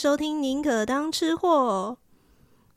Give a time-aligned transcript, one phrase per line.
[0.00, 1.98] 收听《宁可当吃货》。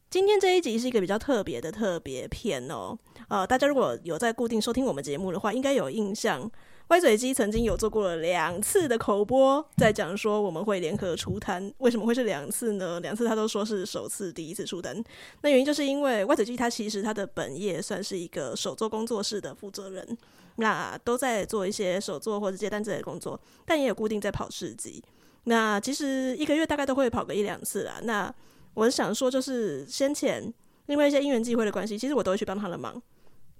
[0.09, 2.97] 今天这一集是一个比较特别的特别篇哦。
[3.29, 6.51] 呃，大家如果有在固定收听我们节目的话，应该有印象。
[6.89, 11.73] 歪嘴鸡曾经有做过了两次的口播，在讲说我们会联合出摊。
[11.77, 12.99] 为什么会是两次呢？
[12.99, 15.01] 两次他都说是首次，第一次出摊。
[15.43, 20.17] 那原因就是因为歪嘴鸡他其实他的本业算是一个手作工作室的负责人，
[20.57, 25.01] 那都在做一些手作或者接单之类的工作，但也有固定在跑市集。
[25.44, 28.00] 那其实一个月大概都会跑个一两次啦。
[28.02, 28.32] 那
[28.74, 30.52] 我想说，就是先前
[30.86, 33.00] 因为一些因缘际会的关系，其实我都会去帮他的忙。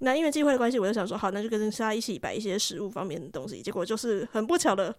[0.00, 3.60] 那因缘际会的关系，我就想说，好，那就跟他一起摆一些食物方面的东西。
[3.60, 4.94] 结果就是很不巧的，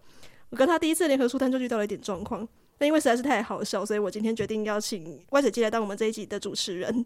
[0.50, 2.46] 我跟他第一次联合出摊就遇到了一点状况。
[2.78, 7.04] 那因为实在是太好笑，所以我今天决定邀请歪嘴鸡来当我们这一集的主持人。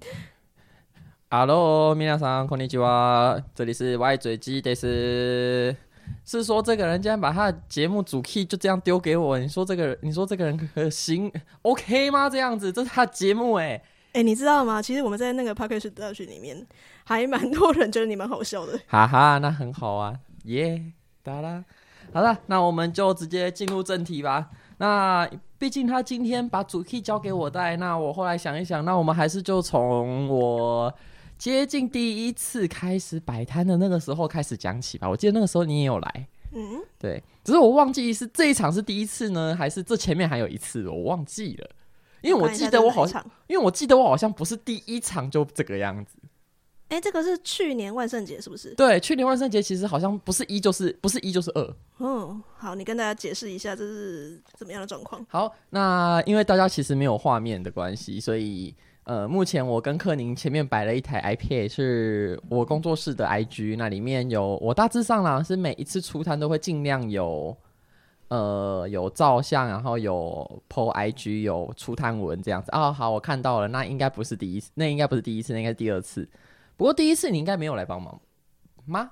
[1.31, 5.77] Hello，皆さんこんにちは，这里是歪嘴鸡です。
[6.26, 9.38] 是说这个人竟然把他的节目主 key 就这样丢给我？
[9.40, 11.32] 你说这个人，你说这个人可行
[11.64, 12.30] ？OK 吗？
[12.30, 13.84] 这样子，这是他的节目哎、欸。
[14.12, 14.82] 哎、欸，你知道吗？
[14.82, 16.66] 其实我们在那个 Podcast 社群里面，
[17.04, 18.80] 还蛮多人觉得你蛮好笑的。
[18.88, 20.16] 哈哈，那很好啊，
[20.46, 20.82] 耶，
[21.22, 21.64] 哒啦。
[22.12, 24.50] 好了，那我们就直接进入正题吧。
[24.80, 30.92] 那毕竟他今天把主 key 交给我带，那我后来想一想，那我们还是就从我
[31.40, 35.10] 接近第一次开始摆摊的那个时候开始讲起吧。
[35.10, 41.70] 我记得那个时候你也有来，嗯，对，只是我忘记是这一场是第一次呢，还是这前面还有一次，我忘记了。
[42.22, 46.18] 因为我记得我好像，因为我记得我好像不是第一场就这个样子。
[46.90, 48.74] 哎、欸，这个是去年万圣节是不是？
[48.74, 51.76] 对，去年万圣节其实好像不是一就是不是一就是二。
[52.00, 55.26] 嗯，好，你跟大家解释一下这是怎么样的状况。
[55.30, 58.76] 好，那因为大家其实没有画面的关系，所以
[59.10, 67.58] 呃，目前我跟克宁前面摆了一台 iPad，是我工作室的 IG，那里面有我大致上啦是每一次出摊都会尽量有。
[68.28, 72.94] 呃，有照相，然后有 po IG，有出摊文这样子啊、哦。
[72.94, 76.30] 好，我看到了，那应该不是第一次，那应该不是第一次，那应该是第二次。
[76.78, 78.22] 不过第一次你应该没有来帮忙
[78.86, 79.10] 吗？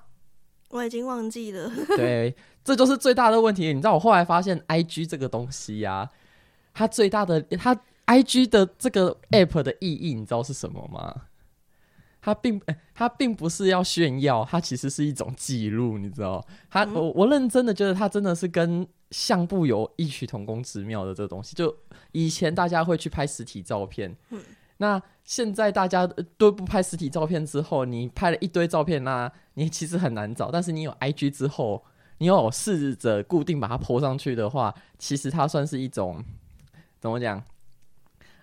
[0.68, 1.68] 我已经忘记了。
[1.98, 3.66] 对，这就是最大的问题。
[3.74, 6.10] 你知道我后来发现 IG 这个东西呀、啊，
[6.72, 7.76] 它最大的它
[8.08, 11.24] IG 的这个 app 的意义，你知道是什么吗？
[12.20, 12.60] 它并
[12.94, 16.44] 它并不是要炫耀，它其实是一种记录，你知道？
[16.68, 21.54] 它我我认真的觉得它真的是跟相簿有异曲同工之妙的这个东西。
[21.54, 21.74] 就
[22.12, 24.42] 以前大家会去拍实体照片，嗯，
[24.78, 30.50] 那现在大家都不拍实体照片之后，你拍了一堆照片，那你其实很难找。
[30.50, 31.84] 但是你有 IG 之后，
[32.18, 36.22] 你有试着固定把它 po 上去的话，其实它算是一种
[36.98, 37.42] 怎么讲？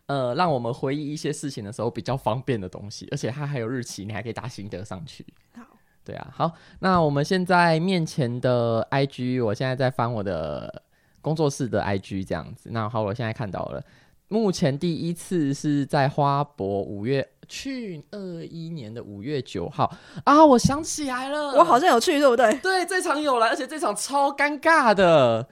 [0.08, 5.26] 呃，让我们回忆一些事情的时候比较方便的东西，而且它还有日期，你还可以打心得上去。
[5.56, 5.64] 好，
[6.04, 10.84] 对啊，好，那我们现在面前的 IG，我现在在翻我的
[11.22, 12.70] 工作室的 IG 这样子。
[12.72, 13.84] 那好，我现在看到了，
[14.28, 19.92] 目前第一次是在花博五月，去二一年的五月九号
[20.24, 22.54] 啊，我想起来了，我好像有去，对不对？
[22.60, 25.48] 对，这场有来，而且这场超尴尬的。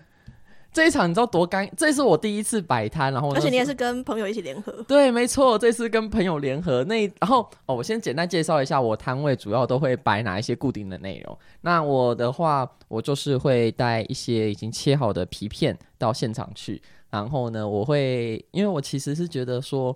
[0.73, 1.69] 这一场你知道多尴？
[1.77, 4.71] 这是我第一次摆摊，然后而且你也是跟朋友一起联合。
[4.87, 6.83] 对，没错，这次跟朋友联合。
[6.85, 11.37] 那然后哦，我先简单介绍一下我摊位主要都会摆哪一些固定的内容。
[11.61, 16.81] 那我的话，我就是会带一些已经切好的皮片到现场去。
[17.11, 19.95] 然后呢，我会因为我其实是觉得说，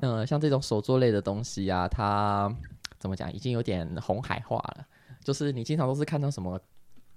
[0.00, 2.50] 呃，像这种手作类的东西啊，它
[2.98, 4.86] 怎么讲，已经有点红海化了。
[5.22, 6.58] 就是你经常都是看到什么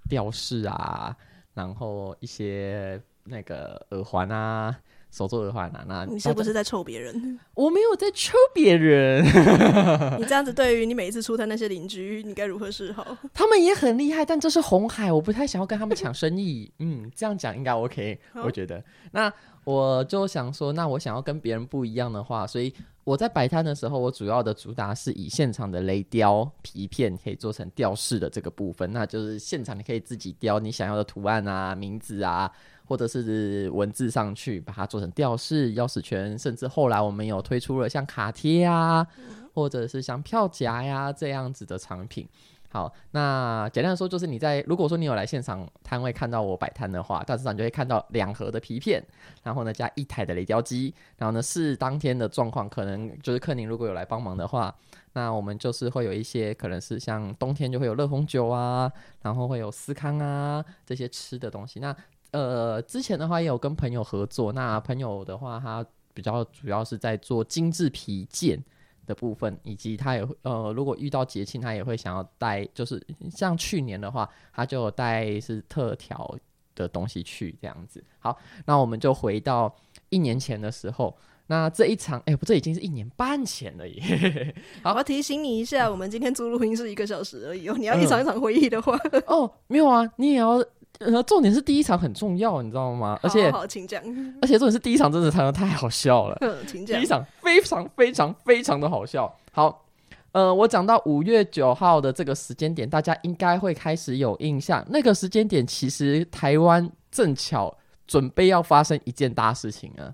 [0.09, 1.15] 吊饰啊。
[1.57, 4.77] 然后一些那个耳环啊，
[5.09, 7.39] 手做耳环啊，那你是不是在臭别人？
[7.55, 9.25] 我没有在臭别人。
[10.21, 13.17] 你这样子对于你每一次出摊那些邻居，你该如何是好？
[13.33, 16.71] 他们也很厉害，但这是红海，我不太想要跟他们抢生意。
[16.77, 18.83] 嗯，这样讲应该 OK，我觉得。
[19.11, 19.33] 那
[19.63, 22.71] 我就想说，那我想要跟别人不一样的话，所以。
[23.07, 32.51] 我在摆摊的时候，我主要的主打是以现场的雷雕皮片可以做成吊饰的这个部分，那就是现场你可以自己雕你想要的图案啊、名字啊，
[32.85, 39.07] 或者是文字上去，把它做成吊饰、钥匙圈，甚至后来我们有推出了像卡贴啊，
[39.53, 42.27] 或者是像票夹呀这样子的产品。
[42.69, 49.01] 好，那简单的说，就是你在如果说你有来现场摊位看到我摆摊的话，大致上就会看到两盒的皮片，
[49.41, 54.75] 然后呢加一台的雷雕机，然后呢是当天的状况，可能就是客宁如果有来帮忙的话，
[55.13, 58.91] 那我们就是会有一些可能是像冬天就会有热红酒啊，
[59.21, 61.79] 然后会有司康啊这些吃的东西。
[61.79, 61.95] 那
[62.31, 68.61] 呃之前的话也有跟朋友合作，那朋友的话他比较主要是在做精致皮件。
[69.07, 73.01] 的部分，以及他也会呃，如果遇到节庆，他也会想要带，就是
[73.31, 76.37] 像去年的话，他就带是特调
[76.75, 78.03] 的东西去这样子。
[78.19, 79.73] 好，那我们就回到
[80.09, 81.17] 一年前的时候。
[81.49, 84.53] 那这一场，哎、欸，不，这已经是一年半前了耶。
[84.83, 87.75] 好，我要提醒你一下，我们今天租录音是一个小时而已哦。
[87.79, 90.61] 你要一场一场回忆的话，嗯、哦，没有啊，你也要。
[90.99, 93.19] 呃，重点是第一场很重要，你知道吗？
[93.21, 94.01] 而且，好，好，请讲。
[94.41, 96.37] 而且重点是第一场真的太太好笑了。
[96.67, 96.99] 请讲。
[96.99, 99.31] 第一场非常非常非常的好笑。
[99.51, 99.85] 好，
[100.31, 104.83] 呃，我讲到五月九号的这个时间点，大家应该会开始有印象。
[104.89, 107.77] 那个时间点，其实台湾正巧
[108.07, 110.13] 准备要发生一件大事情啊。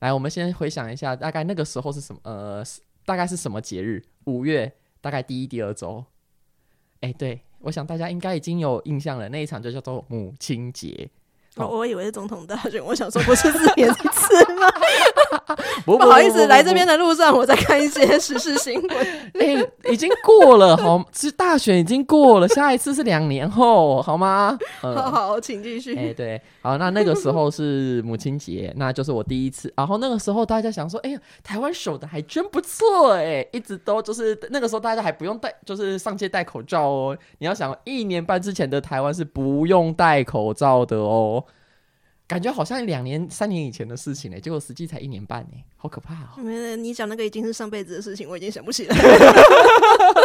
[0.00, 2.20] 来，我们先回想一下，大概那个时候是什么？
[2.24, 2.64] 呃，
[3.04, 4.02] 大概是什么节日？
[4.24, 6.04] 五月大概第一、第二周。
[7.00, 9.28] 哎，对，我想大家应该已经有印象了。
[9.28, 11.08] 那一场就叫做母亲节。
[11.58, 14.66] 哦，我以为是总统大选， 我想说不是四年一次吗？
[15.84, 18.98] 不，好意思，来这边的路上我在看一些时事新闻。
[19.34, 24.58] 哎、欸，已经过了，好，其实大选已经过了，下一次是两年后，好吗？
[24.82, 25.96] 嗯、好好，请继续。
[25.96, 29.72] 哎、欸，对，好，那那个时候是母亲节，那就是我第一次。
[29.76, 37.16] 然后那个时候大家想说，哎、欸、呀，台湾守的还真不错，哎，一直都就是那个时候大家还不用戴，就是上街戴口罩哦。
[37.38, 41.42] 你要想，一年半之前的台湾是不用戴口罩的哦。
[42.28, 46.42] 感觉好像两年、三年以前的事情呢，结果实际才一年半呢，好可怕哦！
[46.76, 48.94] 你讲那个已经是上辈子的事情，我已经想不起来。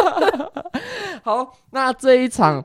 [1.24, 2.62] 好，那这一场，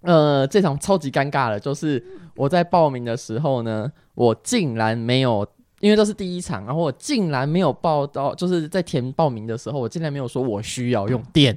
[0.00, 2.04] 呃，这场超级尴尬的，就是
[2.34, 5.46] 我在报名的时候呢，我竟然没有，
[5.78, 11.56] 因为这是第一场，然后我竟然没有报到，就是在填报名的时候，我竟然没有说我需要用电，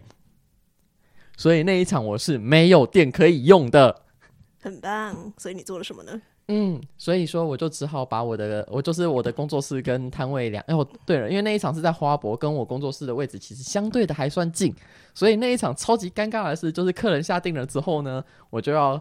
[1.36, 4.04] 所以那一场我是没有电可以用的。
[4.62, 6.22] 很棒，所以你做了什么呢？
[6.52, 14.74] 嗯，所以说我就只好把我的，我就是我的工作室跟摊位两，哎，我对了，因为那一场是在花博，跟我工作室的位置其实相对的还算近，
[15.14, 19.00] 所以那一场超级尴尬的是，就是客人下定了之后呢，我就要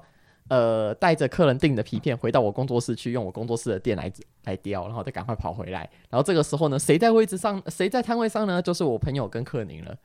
[0.49, 4.13] 呃带着客人订的皮片回到我工作室去，用我工作室的电来
[4.45, 8.61] 来雕，然后再赶快跑回来，然后这个时候呢，谁在位置上，谁在摊位上呢？
[8.61, 9.97] 就是我朋友跟克宁了。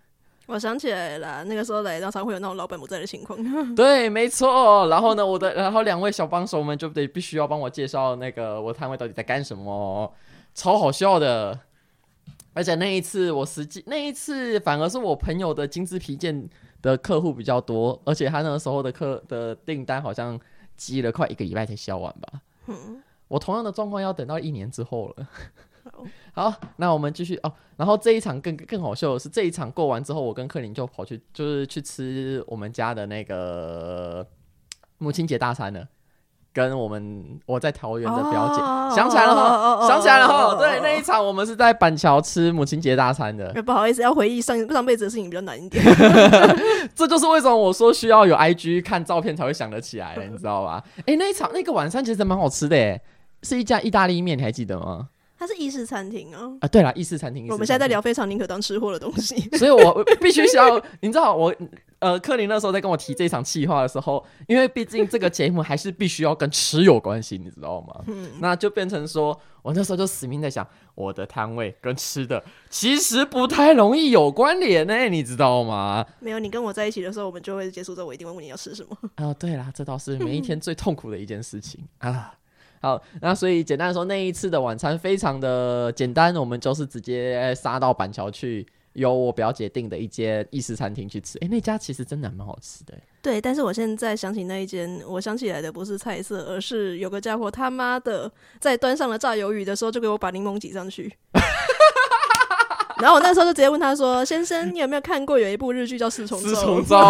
[0.45, 3.39] 我想起来了，那个时候来，常常会有那种老板不在的情况。
[3.75, 4.87] 对，没错。
[4.89, 10.13] 然后呢，我的，然后两位小帮手们就得必须要帮我介绍那个我摊位到底在干什么，
[10.53, 11.57] 超好笑的。
[12.53, 16.47] 而且那一次我实际那一次反而是我朋友的精致皮件
[16.81, 20.39] 的客户比较多，而且他那个时候的客的订单好像
[20.75, 22.41] 积了快一个礼拜才销完吧。
[22.67, 23.01] 嗯。
[23.29, 25.27] 我同样的状况要等到一年之后了。
[26.33, 27.53] 好，那我们继续哦。
[27.77, 34.25] 然后这一场更更好笑的是，这一场过完之后，我跟克林就跑去，就是去吃我们家的那个
[34.97, 35.87] 母亲节大餐了。
[36.55, 40.53] 跟我们我在桃园的表姐、想起来了哈，想起来了哈。
[40.53, 43.51] 对，那一场我们是在板桥吃母亲节大餐的。
[43.63, 45.83] 不好意思，要回忆上上辈子的事情比较难一点。
[46.93, 50.83] 这就是为什么我说需要有 IG 看照片才会想得起来的，你知道吧？
[51.07, 53.01] 哎，那一场那个晚餐其实蛮好吃的，哎，
[53.41, 55.09] 是一家意大利面，你还记得吗？
[55.45, 56.49] 它是意式餐厅啊。
[56.61, 57.47] 啊，对了，意式餐厅。
[57.49, 61.53] 我们现在在聊非常宁可当吃货的东西， 所以我必须需要， 你知道我
[61.99, 68.03] 呃，克林那时候在跟我提这场企划的时候，因为毕竟这个节目还是必须要跟吃有关系，你知道吗？
[68.07, 76.05] 嗯，那就变成说我那时候就死命在想，我的摊位跟吃的其实不太容易有关联呢，你知道吗？
[76.19, 78.97] 没有，你跟我在一起的时候，我们就会结束之后，我一定会问你要吃什么。
[79.15, 82.33] 啊，对啦，这倒是每一天最痛苦的一件事情 啊。
[82.83, 91.37] 好，那所以简单的说，那一次的晚餐非常的简单，我们就是直接杀到板桥去，由我表姐订的一间意式餐厅去吃。
[91.37, 92.93] 哎、欸，那家其实真的蛮好吃的。
[93.21, 101.15] 对，但是我现在想起那一间，我想起来的不是菜色，而是有个家伙他妈的在端上了炸鱿鱼的时候，就给我把柠檬挤上去。
[102.99, 106.97] 然后我那时候就直接问他说：“先生，你有没有看过有一部日剧叫《四重奏》？”四重奏。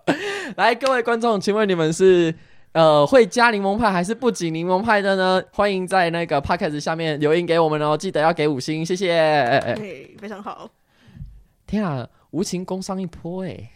[0.56, 2.34] 来，各位观众，请问你们是？
[2.72, 5.42] 呃，会加柠檬派还是不挤柠檬派的呢？
[5.52, 9.08] 欢迎在那个 podcast 下面留言给我们哦，记得要给五星，谢谢。
[9.76, 10.70] 对，非常好。
[11.66, 13.70] 天啊，无情工伤一波哎。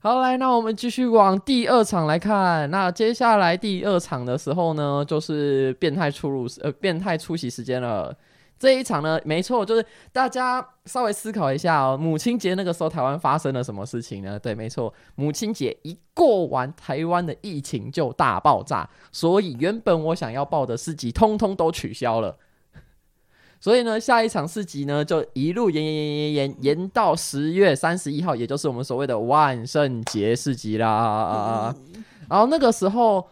[0.00, 2.70] 好，来，那我们继续往第二场来看。
[2.70, 8.16] 那接下来第二场的时候呢，就是变态出入呃变态出席时间了。
[8.58, 11.94] 这一场呢，没错，就是大家稍微思考一下哦。
[11.94, 14.38] 母亲节那个时候，台湾发生了什么事情呢？
[14.38, 22.38] 对，没错，母亲节一过完，台湾的疫情就大爆炸，所以原本我想要报的市集，通通都取消了。
[23.60, 31.74] 所以呢，下一场市集呢，就一路延延延延延延到十月三十一号，也就是我们所谓的万圣节市集啦。
[31.76, 33.28] 嗯、然后那个时候。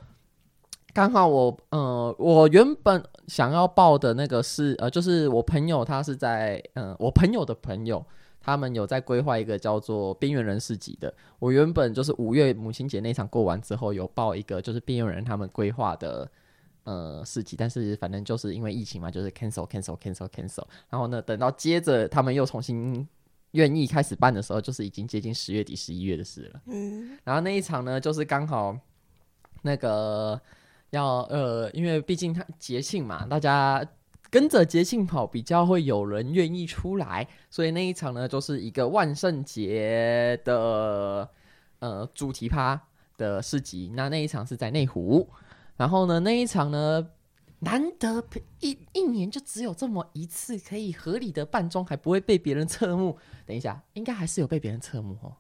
[0.95, 8.03] 刚好我呃，我原本想要报的那个是呃，就是我朋友他是在呃，我朋友的朋友
[8.41, 11.13] 他们有在规划一个叫做边缘人市集的。
[11.41, 16.31] 我原本就是五月母亲节那场过完之后有报一个就是边缘人他们规划的
[16.85, 20.63] 呃市集，但是反正就是因为疫情嘛，就是 cancel cancel cancel cancel。
[20.89, 23.05] 然后呢，等到接着他们又重新
[23.51, 26.61] 愿意开始办的时候，就是已经接近十月底十一月的事了。
[26.67, 28.79] 嗯，然后那一场呢，就是刚好
[29.63, 30.41] 那个
[30.97, 33.87] 要呃，因为毕竟他节庆嘛，大家。
[34.31, 41.31] 跟着节庆跑，比较会有人愿意出来，所以那一场呢，就是一个万圣节的
[41.79, 43.93] 呃主题趴的市集。
[43.95, 45.31] 那那一场是在内湖，
[45.77, 47.07] 然后呢，那一场呢，
[47.61, 48.25] 难得
[48.59, 53.17] 一一年就只有这么一次，可以合理的扮装，还不会被别人侧目。
[53.47, 55.37] 等一下，应该还是有被别人侧目哦。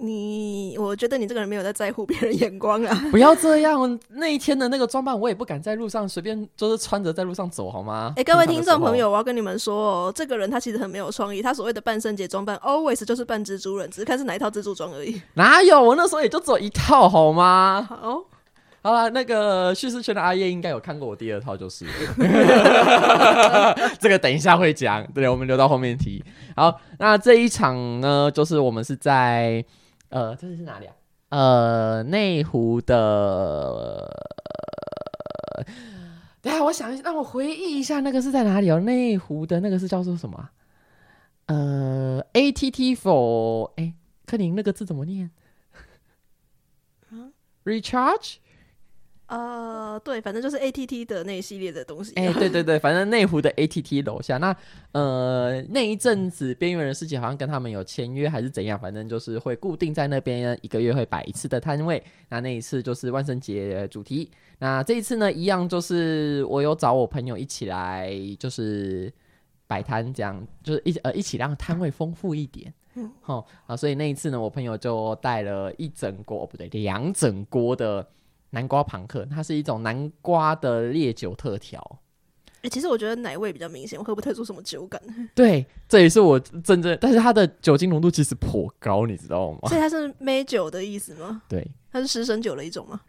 [0.00, 3.04] 你，我觉得你这个人没有在在乎别人眼光啊！
[3.10, 8.12] 不要这样，那一天的那个装扮，我也不敢在路上随便就是穿着在路上走，好吗？
[8.14, 15.20] 哎、欸，各位听众朋友，我要跟你们说哦，这个人他其实很没有创意，他所谓的半圣节装扮，always 就是扮蜘蛛人，只是看是哪一套蜘蛛装而已。
[15.34, 15.82] 哪有？
[15.82, 17.84] 我那时候也就只有一套，好吗？
[17.90, 18.22] 好，
[18.82, 21.84] 好了，那个叙事圈的阿叶应该有看过我第二套，就是
[23.98, 26.22] 这个等一下会讲，对，我们留到后面提。
[26.54, 29.64] 好，那这一场呢，就是我们是在。
[30.10, 30.94] 呃，这是哪里啊？
[31.30, 32.96] 呃，内湖的，
[35.56, 35.64] 呃、
[36.40, 38.80] 等下我想一下，让我回忆一下，那个是在哪里哦？
[38.80, 40.48] 内湖的那个是叫做什么？
[41.46, 43.94] 呃，ATT for 哎，
[44.26, 45.30] 柯宁那个字怎么念？
[47.10, 47.32] 嗯
[47.64, 48.36] ，Recharge。
[49.28, 52.14] 呃，对，反正就是 ATT 的那一系列的东西。
[52.14, 54.56] 哎、欸，对对对，反正内湖的 ATT 楼下，那
[54.92, 62.02] 呃那一阵子边缘人市集好像跟他们有签约还是怎样，反正就是会固定在那边一个月会摆一次的摊位。
[62.30, 64.30] 那那一次就是万圣节主题。
[64.58, 69.12] 那这一次呢，一样就是我有找我朋友一起来，就是
[69.66, 72.72] 摆摊这样，就是一呃一起让摊位丰富一点。
[72.94, 78.08] 嗯，好啊，所以那一次呢，我朋友就带了一整锅，不对，两整锅的。
[78.50, 82.00] 南瓜庞克，它是一种南瓜的烈酒特调。
[82.60, 85.00] 哎、欸，其实我觉得奶味比较明显，我喝不太出什么酒感。
[85.32, 89.68] 对，这也是我真正，但是它的酒精浓度其实颇高，你知道吗？
[89.68, 91.40] 所以它是梅酒的意思吗？
[91.48, 93.00] 对，它是失神酒的一种吗？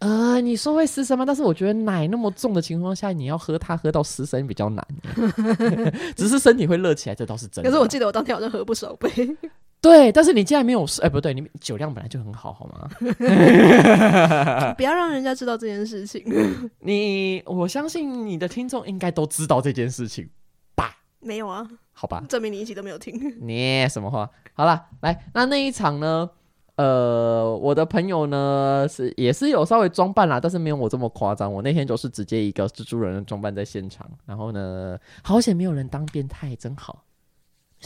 [0.00, 1.24] 呃，你说会失神吗？
[1.24, 4.84] 但是我觉得奶那么重的情况下，你要喝它喝到失神比较难。
[6.16, 7.70] 只是身体会热起来，这倒是真的。
[7.70, 9.08] 可是我记得我当天好像喝不少杯。
[9.86, 12.88] 对，但是你竟然没有事，哎，不对，你酒量本来就很好，好吗？
[14.76, 16.22] 不要让人家知道这件事情。
[16.80, 20.28] 你，我相信你的听众应该都知道这件事情
[20.74, 20.96] 吧？
[21.20, 21.66] 没有啊？
[21.92, 23.36] 好吧，证明你一集都没有听。
[23.40, 24.28] 你什么话？
[24.54, 26.28] 好了，来，那那一场呢？
[26.76, 31.50] 呃，我的朋友呢是也是有稍微装扮啦，但是没有我这么夸张。
[31.50, 37.02] 我那天就是直接一个蜘蛛人的装扮在现场，然后呢，好险没有人当变态，真好。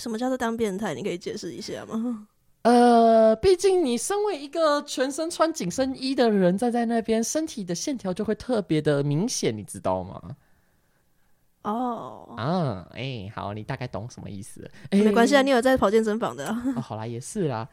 [0.01, 0.95] 什么叫做当变态？
[0.95, 2.27] 你可以解释一下吗？
[2.63, 10.21] 呃，毕竟你身为一个全身穿紧身衣的人，站在那边，身体的线条就会特别的明显，你知道吗？
[11.63, 12.39] 哦、oh.
[12.39, 14.69] 啊，哎、欸，好，你大概懂什么意思？
[14.91, 16.81] 欸、没关系啊，你有在跑健身房的、啊 哦。
[16.81, 17.69] 好啦，也是啦。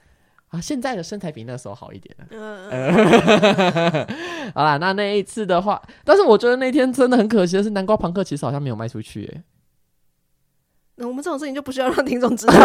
[0.50, 2.26] 啊，现在的身材比那时候好一点了。
[2.32, 4.08] 嗯、呃，
[4.56, 9.44] 好啦，那那一次的话，但是我觉得那天真的很可惜的是，南瓜朋克其实好像没有卖出去、欸，
[11.00, 12.54] 那我们这种事情就不需要让听众知道，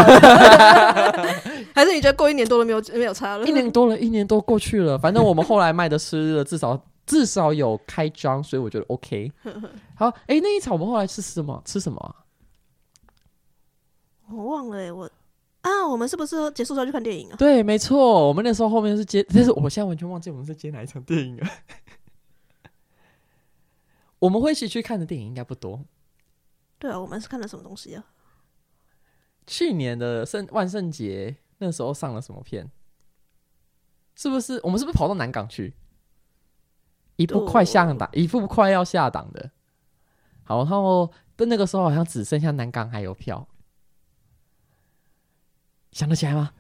[1.75, 3.47] 还是你觉得过一年多了没有没有差了？
[3.47, 9.31] 一年多了，一年多过去了，反正我们后来卖的吃的至少至少有开张，所以我觉得 OK。
[9.95, 11.62] 好，哎、欸，那一场我们后来吃什么？
[11.67, 12.25] 吃什么、啊？
[14.31, 15.05] 我忘了哎、欸，我
[15.61, 17.37] 啊，我们是不是结束之后去看电影啊？
[17.37, 21.47] 对，没错，我们那时候后面是接，但是我现在完全忘记我们是接哪一场电影了。
[24.21, 25.85] 我们会一起去看的电影应该不多。
[26.79, 28.03] 对啊，我们是看了什么东西啊？
[29.46, 32.70] 去年的圣万圣节那时候上了什么片？
[34.14, 35.75] 是不是我们是不是跑到南港去？
[37.16, 39.50] 一部快下档，一部快要下档的。
[40.44, 43.49] 好，然后但那个时候好像只剩下南港还有票，
[45.92, 46.52] 想得起来吗？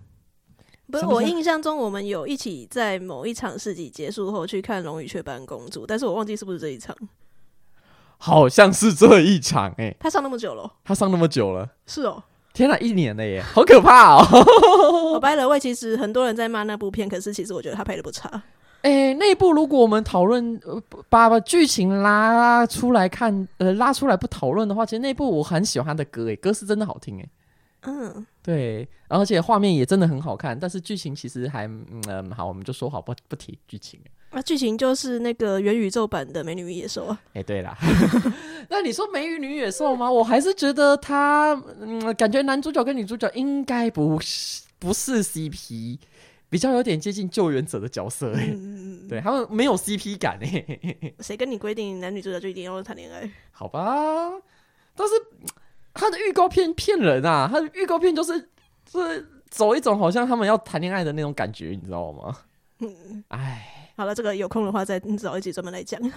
[0.90, 6.96] 不是，我印象中我们有一起在某一场市集结束后去看《龙与雀斑公主》，但是我忘记是不是这一场。
[8.18, 12.22] 好像是这一场哎、欸，他上那么久了，他上那么久了，是哦。
[12.52, 15.12] 天哪，一年了耶，好可怕哦！
[15.14, 18.28] 我掰了位，其实很多人在骂那部片，可是其实我觉得他拍的不差。
[18.82, 20.60] 哎、欸，那部如果我们讨论，
[21.08, 27.28] 把把剧情拉出来看，呃，拉出来不讨论的话，其实那部我很喜欢他的歌，哎，歌是真的好听，哎，
[27.82, 34.00] 嗯，对，而且画面也真的很好看，但是剧情其实还，嗯，嗯，好，我们就说好不不提剧情。
[34.34, 37.20] 那剧情就是那个元宇宙版的《美女与野兽》啊！
[37.34, 37.76] 哎、欸，对啦，
[38.70, 40.10] 那你说《美女与野兽》吗？
[40.10, 45.98] 我还是觉得他，嗯，感觉男主角跟女主角应该不是不是 CP，
[46.48, 48.50] 比较有点接近救援者的角色、欸。
[48.54, 51.14] 嗯 对他们没有 CP 感诶。
[51.20, 53.28] 谁跟你规定男女主角就一定要谈恋爱？
[53.50, 54.30] 好吧，
[54.96, 55.14] 但是
[55.92, 57.46] 他的预告片骗人啊！
[57.52, 58.48] 他的预告片就是
[58.90, 62.34] 就是走一种好像他们要谈恋爱的那种感觉，你知道吗？
[62.78, 66.00] 嗯，哎，好了，这个有空的话再找一集专门来讲。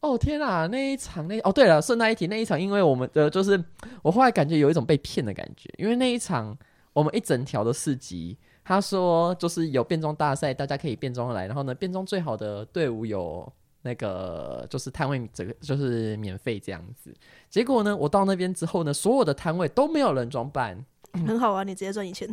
[0.00, 3.62] 哦天啊，那一场那哦对了，顺带一提，那一场因为我们的就是
[4.02, 6.58] 我后来感觉有一种被骗的感觉，因为那一场
[6.92, 13.50] 我们一整条的市集，他说就是有变装大赛，大家可以变装来，然后呢，变装最好的队伍有
[13.82, 17.14] 那个就是摊位这个就是免费这样子。
[17.48, 20.84] 结果呢，我到那边之后呢，所有的摊位都没有人装扮，
[21.28, 22.28] 很好啊，你直接赚一千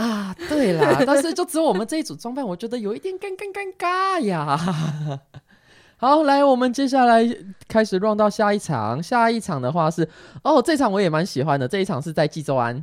[0.00, 4.56] 啊，对啦， 但是就只有我们这一组装扮，我觉得有一点尴尴尴尬呀。
[5.98, 7.22] 好，来，我们接下来
[7.68, 9.02] 开始 run 到下一场。
[9.02, 10.08] 下一场的话是，
[10.42, 11.68] 哦，这场我也蛮喜欢的。
[11.68, 12.82] 这一场是在济州庵。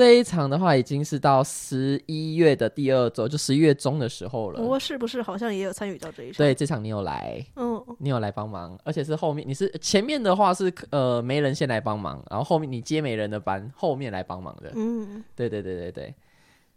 [0.00, 4.58] 这一场的话已经是到十一月的第二周，就十一月中的时候了。
[4.58, 6.38] 我是不是好像也有参与到这一场？
[6.38, 14.72] 对，这场你有来，嗯，你有来帮忙，而且是后面，你是前面的话是呃没人先来帮忙，然后后面你接没人的班，后面来帮忙的。
[14.74, 16.14] 嗯，对对对对对。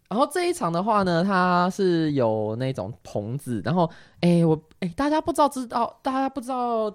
[0.09, 3.89] 然后这一场的话呢，它是有那种棚子，然后
[4.19, 6.93] 哎，我哎，大家不知道知道，大家不知道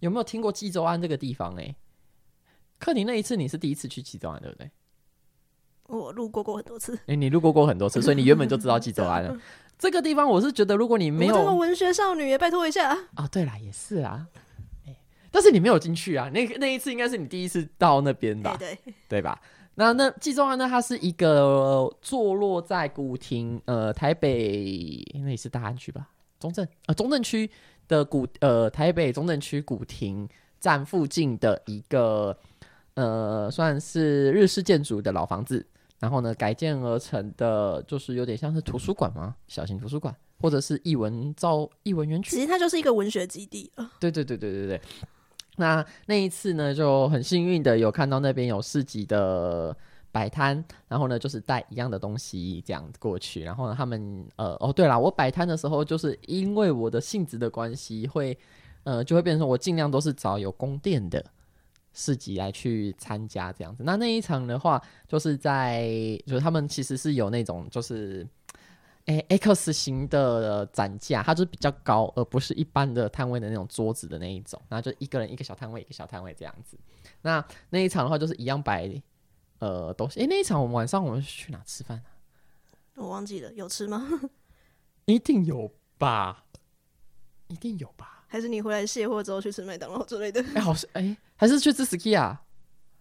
[0.00, 1.54] 有没有听过济州庵这个地方？
[1.58, 1.74] 哎，
[2.78, 4.70] 克廷那一次你是第一次去济州庵，对不对？
[5.98, 6.98] 我路过过很多次。
[7.06, 9.36] 哎，你路过过很多次， 所以你原本就知道济州庵了。
[9.78, 13.26] 这个地方我是觉得，如果你没有这个文学少女，也拜托一下啊。
[13.30, 14.26] 对啦，也是啊。
[15.30, 18.54] 但是你没有进去啊，那那一次应该是你第一次到那边吧？
[18.58, 19.40] 对对吧？
[19.76, 20.68] 那那济州庵呢？
[20.68, 26.06] 它是一个坐落在古亭，呃，台北那也是大安区吧？
[26.38, 27.50] 中正呃，中正区
[27.88, 30.28] 的古呃，台北中正区古亭
[30.60, 32.36] 站附近的一个
[32.92, 35.66] 呃，算是日式建筑的老房子。
[36.02, 39.36] 然后呢，改建而成的，就是有点像是图书馆吗？
[39.46, 42.30] 小型图书馆，或者是艺文造艺文园区？
[42.30, 43.88] 其实它就是一个文学基地啊。
[44.00, 44.80] 对对对对对对。
[45.54, 49.76] 那那一次呢，就很幸运的有看到那边有市集的
[50.10, 53.44] 摆摊，然后呢，就是带一样的东西这样过去。
[53.44, 58.36] 然后呢，他们呃哦对了，我摆摊的时候，就是因为我的性质的关系，会
[58.82, 61.24] 呃就会变成我尽量都是找有宫殿的
[61.92, 63.82] 市集来去参加这样子。
[63.84, 65.88] 那那一场的话，就是在
[66.26, 68.26] 就是他们其实是有那种就是。
[69.06, 74.62] 诶、欸、X 型的展架，它就是比较高，而不是一般的摊位的那种桌子的那一种。
[74.68, 76.78] 然后就一个人一个小摊位，一个小摊位这样子。
[77.20, 78.88] 那那一场的话，就是一样摆
[79.58, 80.20] 呃东西。
[80.20, 82.06] 诶、欸，那一场我们晚上我们去哪吃饭啊？
[82.94, 84.08] 我忘记了，有吃吗？
[85.06, 86.44] 一定有吧，
[87.48, 88.21] 一定有吧？
[88.32, 90.40] 还是你回来卸货之后去吃麦当劳之类的？
[90.40, 92.40] 哎、欸，好像哎、欸，还是去吃 ski 啊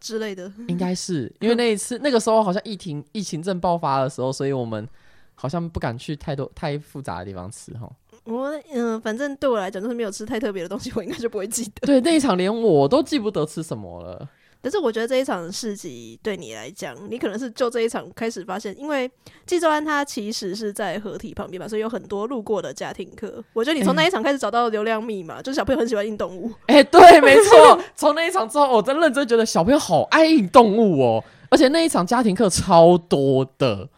[0.02, 0.52] 之类的？
[0.68, 4.86] 应该是因为那一次 那个时候好像疫情疫情正爆发的时候，所以我们。
[5.34, 7.90] 好像不敢去太多太复杂的地方吃哈。
[8.26, 11.88] 我嗯、呃，反正对我来讲，就是没有吃太特别的东西，我应该就不会记得。
[11.88, 14.30] 对，那一场连我都记不得吃什么了。
[14.62, 19.10] 但是我觉得这一场市集对你来讲，你可能是就这一场开始发现，因为
[19.46, 23.44] 纪州安它其实是在合体旁边嘛，所以有很多路过的家庭客。
[23.54, 26.52] 我觉得你从那一场开始找到流量密码，欸、就是小朋友很喜欢运动物。
[26.68, 27.82] 哎、欸，对，没错。
[27.96, 33.90] 从那一场之后，我真认真觉得小朋友好爱运动物哦，而且那一场家庭课超多的，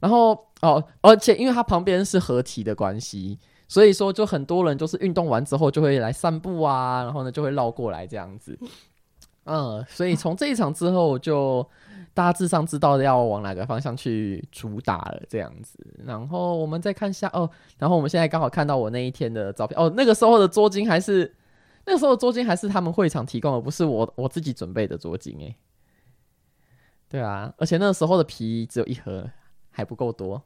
[0.00, 0.46] 然后。
[0.62, 8.58] 哦，而且因为它旁边是合体的关系，所以说就很多人就是运动完之后就会来散步啊，然后呢就会绕过来这样子。
[9.50, 11.68] 嗯，所以从这一场之后就
[12.14, 15.78] 大致上知道要往哪个方向去主打了这样子。
[16.04, 21.34] 然后我们再看一下哦，然后我们现在刚好看到我那一天的照片哦，那个时候的桌巾还是
[21.84, 25.56] 那个时候的桌巾还是他们会场提供的，不是我我自己准备的桌巾诶。
[27.08, 29.28] 对啊，而且那个时候的皮只有一盒，
[29.70, 30.40] 还不够多。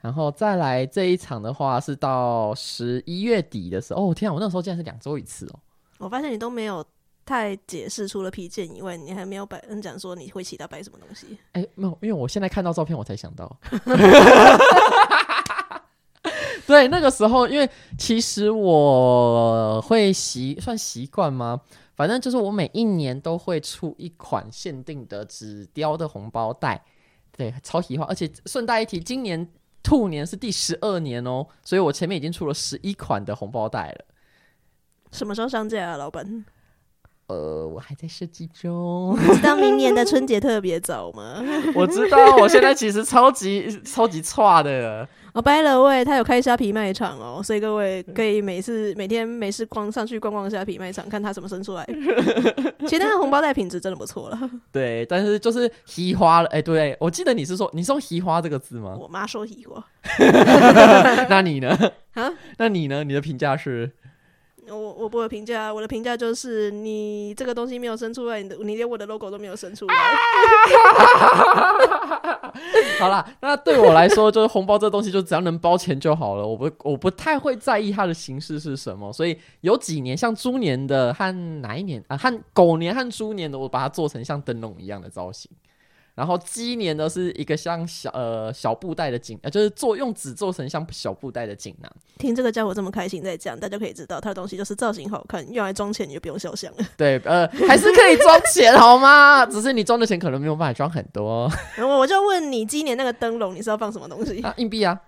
[0.00, 4.08] 然后再来这一场的话，是到十一月底的时候。
[4.10, 5.60] 哦天啊，我那时候竟然是两周一次哦！
[5.98, 6.82] 我发现你都没有
[7.30, 11.38] 太解释，除了皮件以外，你还没有摆，嗯，讲说你会其他摆什么东西？
[11.52, 13.56] 哎，没有，因为我现在看到照片，我才想到。
[16.66, 21.60] 对，那个时候，因为其实我会习算习惯吗？
[21.94, 26.84] 反正就是我每一年都会出一款限定的纸雕的红包袋，
[27.30, 28.04] 对，超喜欢。
[28.08, 29.48] 而且顺带一提，今年。
[29.82, 34.04] 兔年是第十二年哦，所以我前面已经出了十一款的红包袋了。
[35.10, 36.44] 什么时候上架啊，老板？
[37.30, 39.16] 呃，我还在设计中。
[39.22, 41.42] 你知道明年的春节特别早吗？
[41.74, 45.06] 我知道，我现在其实超级超级差的。
[45.32, 51.86] 哦，by the way，他有开虾皮卖场哦，所以各位可以每次每天没事逛上去逛逛虾皮卖场，看他什么生出来。
[52.88, 54.50] 其实那个红包袋品质真的不错了。
[54.72, 56.48] 对，但是就是“稀花”了。
[56.48, 58.96] 哎，对，我记得你是说你是用“稀花”这个字吗？
[59.00, 59.84] 我妈说“稀花”。
[61.30, 61.78] 那你呢？
[62.14, 62.28] 啊？
[62.58, 63.04] 那你呢？
[63.04, 63.92] 你的评价是？
[64.68, 69.94] 我我不会评价，我的评价就是你这个东西没有生出来，你的你连我的 logo 都没有生出来。
[72.98, 76.46] 好啦，那对我来说，就是红包这东西，就只要能包钱就好了。
[76.46, 85.50] 我不我不太会在意它的形式是什么，所以有几年像猪年的和哪一年啊，和狗年和猪年的，我把它做成像灯笼一样的造型。
[86.14, 91.90] 然后鸡年呢是一个像小呃小布袋的锦，呃就是做用纸做成像小布袋的锦囊。
[92.18, 96.78] 听这个家伙这么开心在讲，大家可以知道他的东西就是造型好看，用来装钱你就不用肖像了。
[96.96, 99.44] 对，呃还是可以装钱好吗？
[99.50, 101.50] 只是你装的钱可能没有办法装很多。
[101.76, 104.40] 然后我就问你，今年那个灯笼你是要放什么东西？
[104.42, 105.00] 啊，硬币啊。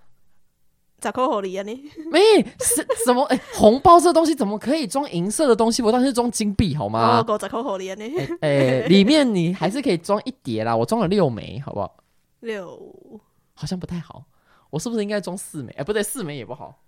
[1.03, 1.83] 咋扣好里啊你？
[2.09, 2.19] 没
[2.61, 3.21] 是怎么？
[3.25, 5.83] 哎、欸，红包这东西怎么可以装银色的东西？
[5.83, 7.19] 我当时是装金币好吗？
[7.19, 8.17] 哦，狗咋扣好哩啊你？
[8.39, 10.73] 哎、欸， 里面你还是可以装一叠啦。
[10.73, 11.93] 我装了六枚，好不好？
[12.39, 12.79] 六
[13.53, 14.23] 好像不太好。
[14.69, 15.71] 我是不是应该装四枚？
[15.73, 16.79] 哎、欸，不对，四枚也不好。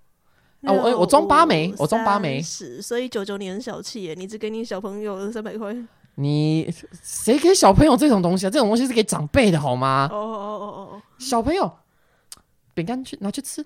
[0.64, 2.42] 啊，我我装八枚，我装八枚。
[2.42, 5.76] 是，所以九九你很小气耶，你只给你小朋友三百块。
[6.16, 6.74] 你
[7.04, 8.50] 谁给小朋友这种东西啊？
[8.50, 10.08] 这种东西是给长辈的好吗？
[10.10, 11.70] 哦哦哦哦哦，小朋友，
[12.74, 13.66] 饼干去拿去吃。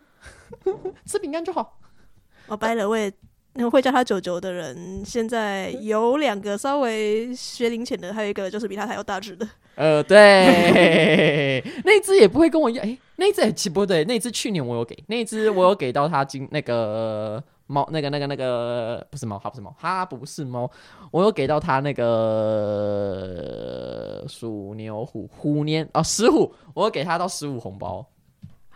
[1.05, 1.79] 吃饼干就好。
[2.47, 3.11] 我掰了位，
[3.53, 9.47] 那个会叫他九九的人，现在有两个稍微学龄前的，还有一个就是比他还要大只的。
[9.75, 12.85] 呃，对， 那只也不会跟我一样。
[12.85, 20.69] 哎、欸，那只其实不对，那只去年我有给，那只我有给到他金那个猫，那个那个那个不是猫，它不是猫，它不是猫，
[21.11, 22.03] 我有给到他那个
[24.27, 28.05] 鼠牛虎虎年哦，石虎，我有给他到十五红包。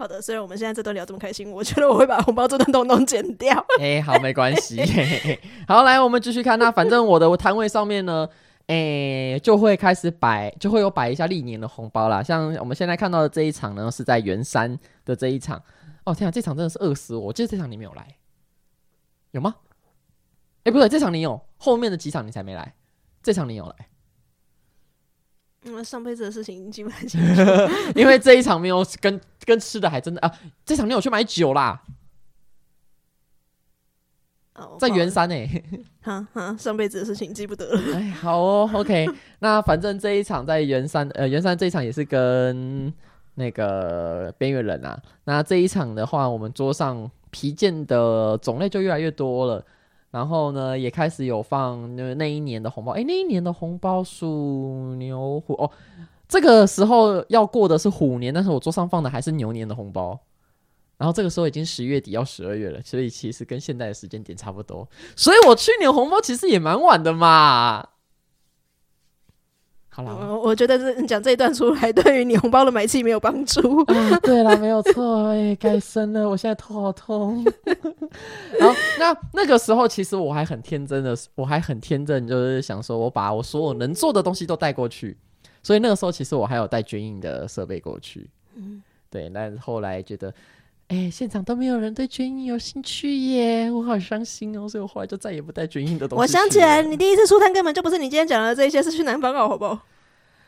[0.03, 3.65] 好的，虽然我们现在这段聊这么开心，我觉得我会把红包这段东东剪掉。
[3.79, 4.81] 哎、好，没关系。
[5.65, 6.59] 好，来，我们继续看。
[6.59, 8.27] 那反正我的摊位上面呢，
[8.67, 12.21] 哎、就会开始摆，就会有摆一下历年的红包啦。
[12.21, 15.63] 像我们现在看到的这一场呢，是在圆山的这一场。
[16.03, 17.27] 哦，天啊，这场真的是饿死我！
[17.27, 18.05] 我记得这场你没有来，
[19.31, 19.55] 有吗？
[20.65, 22.75] 哎、不对，这场你有，后面的几场你才没来，
[23.21, 23.87] 这场你有来。
[25.65, 27.41] 嗯，上辈子的事情已经记不太清楚，
[27.95, 30.32] 因为这一场没有跟跟吃的还真的啊，
[30.65, 31.82] 这场没有去买酒啦，
[34.56, 35.63] 哦，在圆山呢、欸，
[36.04, 37.82] 哈哈，上辈子的事情记不得了。
[37.95, 39.08] 哎，好哦，OK，
[39.39, 42.93] 那反正这一场在圆山，呃，圆山这一场也是跟
[43.36, 49.65] 那个边缘人啊，那这一场的话，我们桌上皮件的种类就越来越多了。
[50.13, 52.91] 然后呢，也开始有放那那一年的红包。
[52.91, 55.71] 哎，那一年的红包属牛虎哦。
[56.30, 60.19] 这个时候要过的是虎年，但是我桌上放的还是牛年的红包。
[60.97, 64.88] 然后这个时候已经十月底要十二月了，所以其实跟现在的时间点差不多。
[65.15, 67.89] 所以我去年红包其实也蛮晚的嘛。
[69.95, 73.84] 好了，我我觉得这讲这一段出来，对于你红包的买气没有帮助。
[73.89, 77.45] 嗯、对了，没有错， 哎，该生了，我现在头好痛。
[78.60, 85.15] 然后那那个时候，其实我还很天真的，我还很天真，就是想说我把我所有能做的东西都带过去。
[85.62, 88.27] 所以那个时候，其实我还有带军印的设备过去。
[88.56, 89.29] 嗯，对。
[89.34, 90.34] 但后来觉得，
[90.93, 94.69] 哎，现场都没有人对卷印有兴趣耶，我好伤心哦。
[94.69, 96.21] 所以我后来就再也不带卷印的东西。
[96.21, 99.79] 我想起来，你第一次出摊根本就不是你今天讲的这些，是去南方澳，好不好？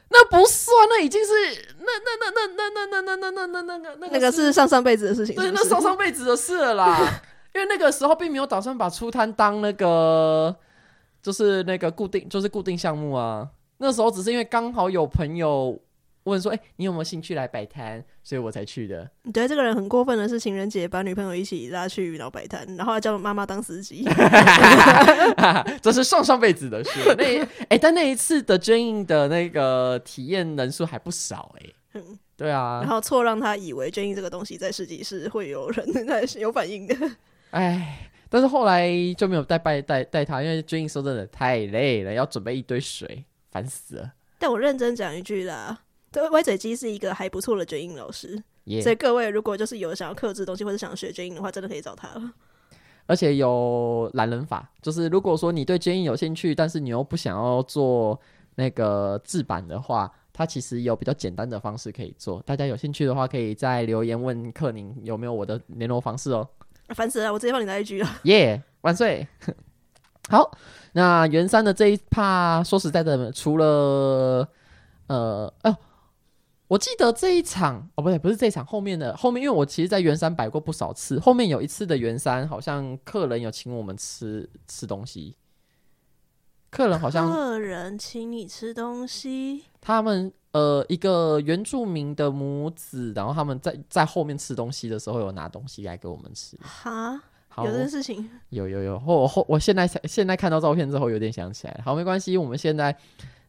[0.10, 1.32] 那不算，那已经是
[1.80, 5.36] 那那那那那那那那那那那那那那个是上上辈子的事情。
[5.36, 7.22] 对，那上上辈子的事了啦。
[7.56, 10.56] 因为那个时候并没有打算把出摊当那个，
[11.24, 13.50] 就是那个固定，就是固定项目啊。
[13.80, 15.80] 那时候只是因为刚好有朋友。
[16.26, 19.10] 问说：“哎、欸，你有没有兴趣来摆摊？”所以我才去的。
[19.24, 24.04] 你觉得这个人很过分的是，情人节把女朋友一起拉去然后摆摊，然后还叫妈妈当司机。
[25.82, 27.16] 这是上上辈子的事。
[27.18, 31.76] 那哎、欸，但那一次的 Jane 的那个体验人数还不少哎、欸。
[31.94, 32.82] 嗯，对啊。
[32.82, 36.96] 然后错让他以为捐印这个东西在市集是会有人 在有反应的。
[37.52, 44.14] 哎，但是后来就没有带拜带带他，因为捐印说真的太累了，要准备一堆水，烦死了。
[44.40, 45.82] 但我认真讲一句啦。
[46.16, 48.82] 对，歪嘴鸡是一个还不错的卷印老师，yeah.
[48.82, 52.32] 所以各位如果就是有想要克制东西或者想学卷印的话，真的可以找他了。
[53.06, 58.18] 而且有懒人法，就是如果说你对卷印有兴趣，但是你又不想要做
[58.56, 62.42] 那个制版的话，它其实有比较简单的方式可以做。
[62.46, 66.48] 大家有兴趣的话，可以在留言问克宁有没有我的联络方式哦。
[66.96, 68.10] 烦死了，我直接放你来一句了。
[68.24, 69.28] 耶、yeah，万岁！
[70.30, 70.50] 好，
[70.94, 74.48] 那袁山的这一趴，说实在的，除了
[75.08, 75.78] 呃，哦，
[76.68, 85.36] 我记得这一场哦，不对，不是这一场，后面的后面，因为我其实，在圆山摆过不少次，后面有一次的圆山，好像客人有请我们吃吃东西，
[86.72, 97.22] 客人好像客人请你吃东西，他们呃一个原住民的母子，然后他们在在后面吃东西的时候，有拿东西来给我们吃，哈。
[97.60, 101.84] 有这件事情，有有有，后后我现在想，现在看到照片之后有点想起来了。
[101.86, 102.94] 好，没关系，我们现在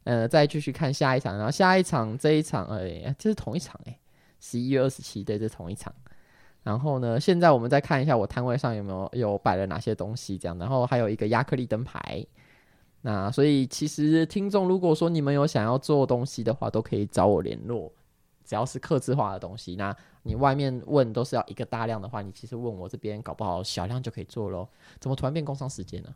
[0.07, 3.99] 呃再继续看下一场，然后下一场这一场，哎，这是同一场哎，
[4.41, 5.93] 十一月二十七，对，这是同一场。
[6.63, 12.25] 然后呢，现在我们再看一下我摊位上有没有有摆了哪些东西，这样，然后还有一个亚克力灯牌。
[13.03, 17.93] 那所以其实听众如果说你们有想要做东西的话，都可以找我联络。
[18.45, 24.69] 只要是客制化的东西，那你外面问都是要一个大量的话，你其实问我这边搞不好小量就可以做喽。
[25.01, 26.15] 怎么突然变工商时间呢？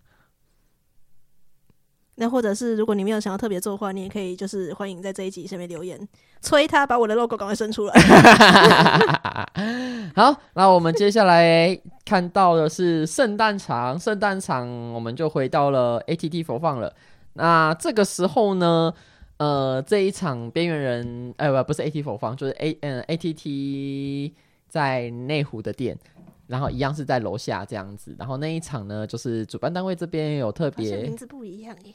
[2.20, 5.98] 那或者是如果你没有想要特别做的话，你也可以就是欢迎在这一集下面留言，
[6.42, 7.94] 催他把我的 logo 赶快生出来。
[10.14, 16.94] 好，那我们接下来看到的是圣诞场，圣诞场我们就回到了 ATT 佛放了。
[17.32, 18.92] 那这个时候呢？
[19.38, 24.32] 呃，这一场边缘人，呃，不，不是 AT 佛放，就是 A，嗯，ATT
[24.68, 25.98] 在内湖的店，
[26.46, 28.14] 然后一样是在楼下这样子。
[28.18, 31.94] 然后那一场呢，就是主办单位这边有特别名字不一样耶。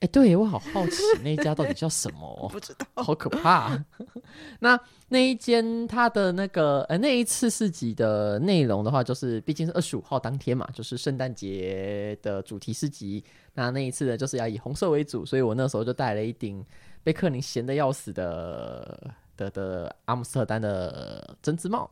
[0.00, 2.48] 哎，对，我好好奇那一家到底叫什么？
[2.50, 3.78] 不知道，好可怕。
[4.60, 13.22] 那那一间它的那个呃那一次市集的内容的话，就是毕竟是二十五号当天嘛，就是圣诞节的主题市集。
[13.52, 16.64] 那那一次呢，就是要以红色为主，所以我那时候就戴了一顶
[17.02, 21.90] 被克林闲得要死的的的阿姆斯特丹的针织帽。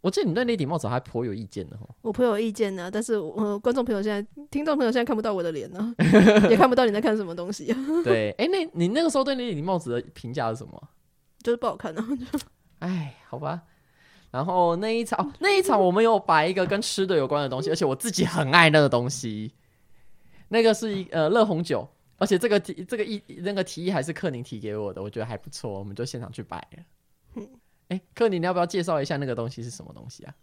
[0.00, 1.86] 我记得你对那顶帽子还颇有意见的哈。
[2.02, 5.94] 我颇有意见呢，但是呃，观众朋友现在、听众朋友现在看不到我的脸呢，
[6.48, 7.66] 也看不到你在看什么东西。
[8.02, 10.88] 对，哎、欸，那你那个时候对那顶帽子的评价是什么？
[11.42, 12.06] 就是不好看呢。
[12.80, 13.62] 哎，好吧。
[14.30, 19.52] 然后那一场，哦、那一场我们有摆一个跟吃的有关的东西，而且我自己很爱那个东西。
[20.48, 26.82] 那个是一呃热红酒，而且这个提这个意那个提议还是克宁提给我的，我觉得还不错，我们就现场去摆了。
[27.36, 27.48] 嗯
[27.90, 30.34] 哎，克宁，你要不要介绍一下那个东西是什么东西啊？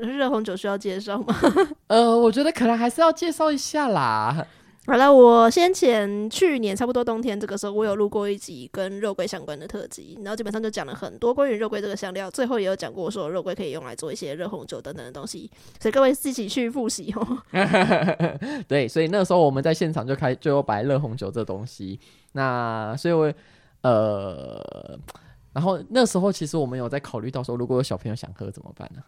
[0.00, 1.36] 热红酒需要介绍吗？
[1.86, 4.44] 呃，我觉得可能还是要介绍一下啦。
[4.86, 17.38] 好了，我先前去年差不多冬天这个时候，我有录过一集跟肉桂相关的特辑，然后基本上就讲了很多关于肉桂这个香料，最后也有讲过说肉桂可以用来做一些热红酒等等的东西，所以各位自己去复习哦。
[18.66, 22.00] 对，所以那个时候我们在现场就开就有摆热红酒这东西，
[22.32, 23.32] 那所以我
[23.82, 24.98] 呃。
[25.58, 29.02] 然后那时候其实我们有在考虑到说，如果有小朋友想喝怎么办呢？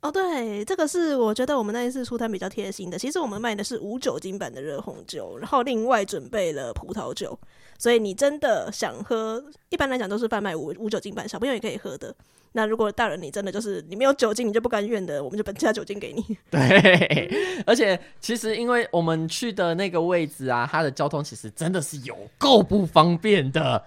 [0.00, 2.98] 哦，对，这个是我觉得我们那一次出摊比较贴心的。
[2.98, 7.38] 其实我们卖的是无酒精版的热红酒，然后另外准备了葡萄酒。
[7.78, 12.12] 所以你真的想喝，一般来讲都是贩卖无无酒精版，小朋友也可以喝的。
[12.50, 16.36] 那如果大人你真的就是你没有酒精，你就不甘愿的，我们就本加酒精给你。
[16.50, 23.80] 对，而且其实因为我们去的那个位置啊，它的交通其实真的是有够不方便的。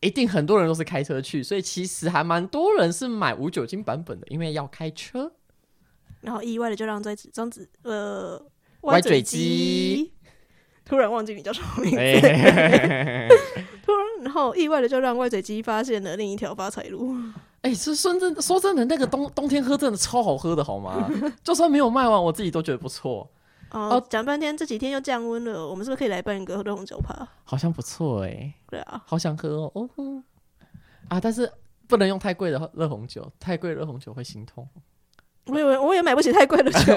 [0.00, 5.32] 一定很多人都是开车去，所以其实还蛮多人是买无酒精版本的，因为要开车。
[6.20, 8.40] 然后意外的就让庄子庄子呃
[8.82, 10.12] 歪嘴鸡
[10.84, 11.96] 突然忘记你叫什么名字，
[13.84, 17.14] 突然然后意外的就让歪嘴鸡发现了另一条发财路。
[17.62, 21.10] 哎、欸，是说真说真的，那个冬冬天喝真的超好喝的，好吗？
[21.42, 23.28] 就算没有卖完，我自己都觉得不错。
[23.70, 27.26] 哦，讲半天这几天又降温了，我们是不是可以来办一个热红酒趴？
[27.44, 28.54] 好像不错哎、欸。
[28.70, 29.90] 对啊，好想喝哦。
[29.96, 30.22] 哦
[31.08, 31.50] 啊，但是
[31.86, 34.66] 不能用太贵的热红酒，太贵热红酒会心痛。
[35.46, 36.94] 我以为我也买不起太贵的酒。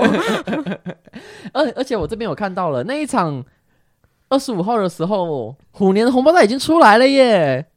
[1.54, 3.44] 而而且我这边有看到了那一场
[4.30, 7.70] 二十五号的时候，虎年的红包袋已经出来了耶。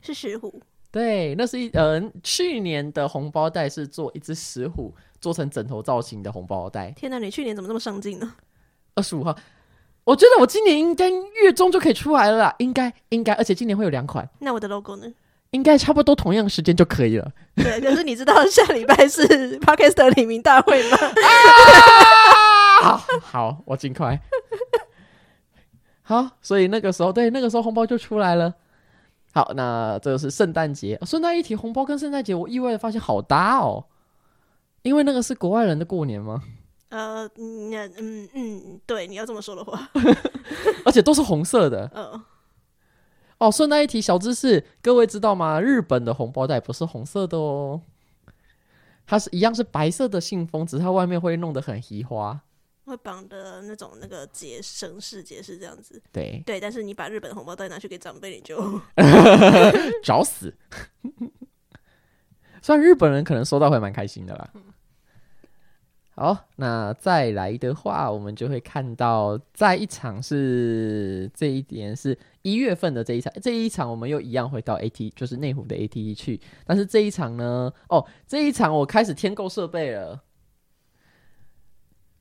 [0.00, 0.60] 是石虎。
[0.90, 4.94] 对，那是一呃去年的红包袋是做一只石虎。
[5.20, 6.90] 做成枕头造型的红包袋。
[6.92, 8.34] 天哪，你去年怎么那么上进呢？
[8.94, 9.36] 二十五号，
[10.04, 14.28] 我觉得我今年应该月中就可以出来了啦，应该应该，而且今年会有两款。
[14.40, 15.06] 那我的 logo 呢？
[15.50, 17.28] 应该差不多同样时间就可以了。
[17.56, 19.26] 对，可是你知道下礼拜是
[19.58, 20.96] Podcast 的黎明大会吗？
[22.82, 24.20] 啊、好， 好，我尽快。
[26.02, 28.54] 好，所以那个时候，对，那个时候红包就出来了。
[29.32, 33.84] 好，那这个是圣诞节，顺带一提，红包跟圣诞节，我意外的发现好搭哦。
[34.82, 36.42] 因为那个是国外人的过年吗？
[36.88, 39.88] 呃，嗯嗯嗯，对，你要这么说的话，
[40.84, 41.88] 而且都是红色的。
[41.94, 42.22] 嗯、呃，
[43.38, 45.60] 哦，顺带一提小知识，各位知道吗？
[45.60, 47.82] 日本的红包袋不是红色的哦。
[49.06, 52.40] 它是一样是白色的信封，只是它外面会弄得很奇花，
[52.84, 56.02] 会绑的那种那个结绳式结是这样子。
[56.12, 58.80] 对对，但是你把日本红包袋拿去给长辈，你就
[60.02, 60.52] 找死。
[62.62, 64.50] 虽然日本人可能收到会蛮开心的啦。
[66.20, 76.38] 好，那再来的话，我们就会看到，在一场是这一点是一月份的这一场，这一场我们又一样会到 AT，就是内湖的 ATT 去。
[76.66, 80.22] 但是这一场呢，哦，这一场我开始添购设备了。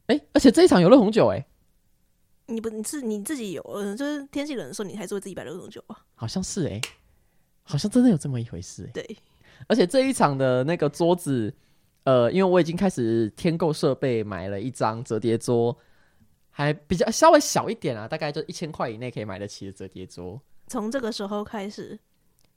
[0.05, 1.45] 哎、欸，而且这一场有热红酒、欸，哎，
[2.45, 3.61] 你不你是你自己有，
[3.97, 6.05] 就是天气冷的时候，你还是会自己摆热红酒啊？
[6.15, 6.81] 好像是哎、欸，
[7.63, 8.91] 好像真的有这么一回事、欸。
[8.93, 9.17] 对，
[9.67, 11.53] 而且这一场的那个桌子。
[12.09, 15.77] 呃，因为我已经开始添购设备，买了一张折叠桌，
[16.49, 20.41] 还比较稍微小一点啊，大概就一千块以内可以买得起的折叠桌。
[20.65, 21.99] 从这个时候开始，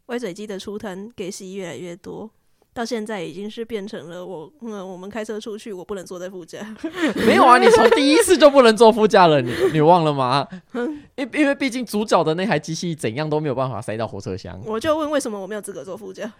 [0.06, 2.30] 歪嘴机的出摊给息越来越多，
[2.72, 6.74] 到现在已经是变成了我，嗯，我们开车出去，我不能坐在副驾。
[7.26, 10.48] 没有啊，你从第一次就不能坐副驾了，你你忘了吗？
[11.16, 14.58] 因因为毕竟主角的那台机器怎样都没有办法塞到火车厢。
[14.64, 16.32] 我就问，为什么我没有资格坐副驾？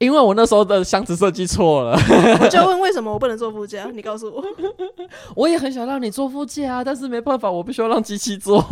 [0.00, 1.94] 因为我那时候的箱子设计错了，
[2.40, 3.84] 我就问为什么我不能坐副驾？
[3.92, 4.42] 你告诉我。
[5.36, 8.58] 我也很想让你坐副驾啊，但是没办法，我必须要让机器坐。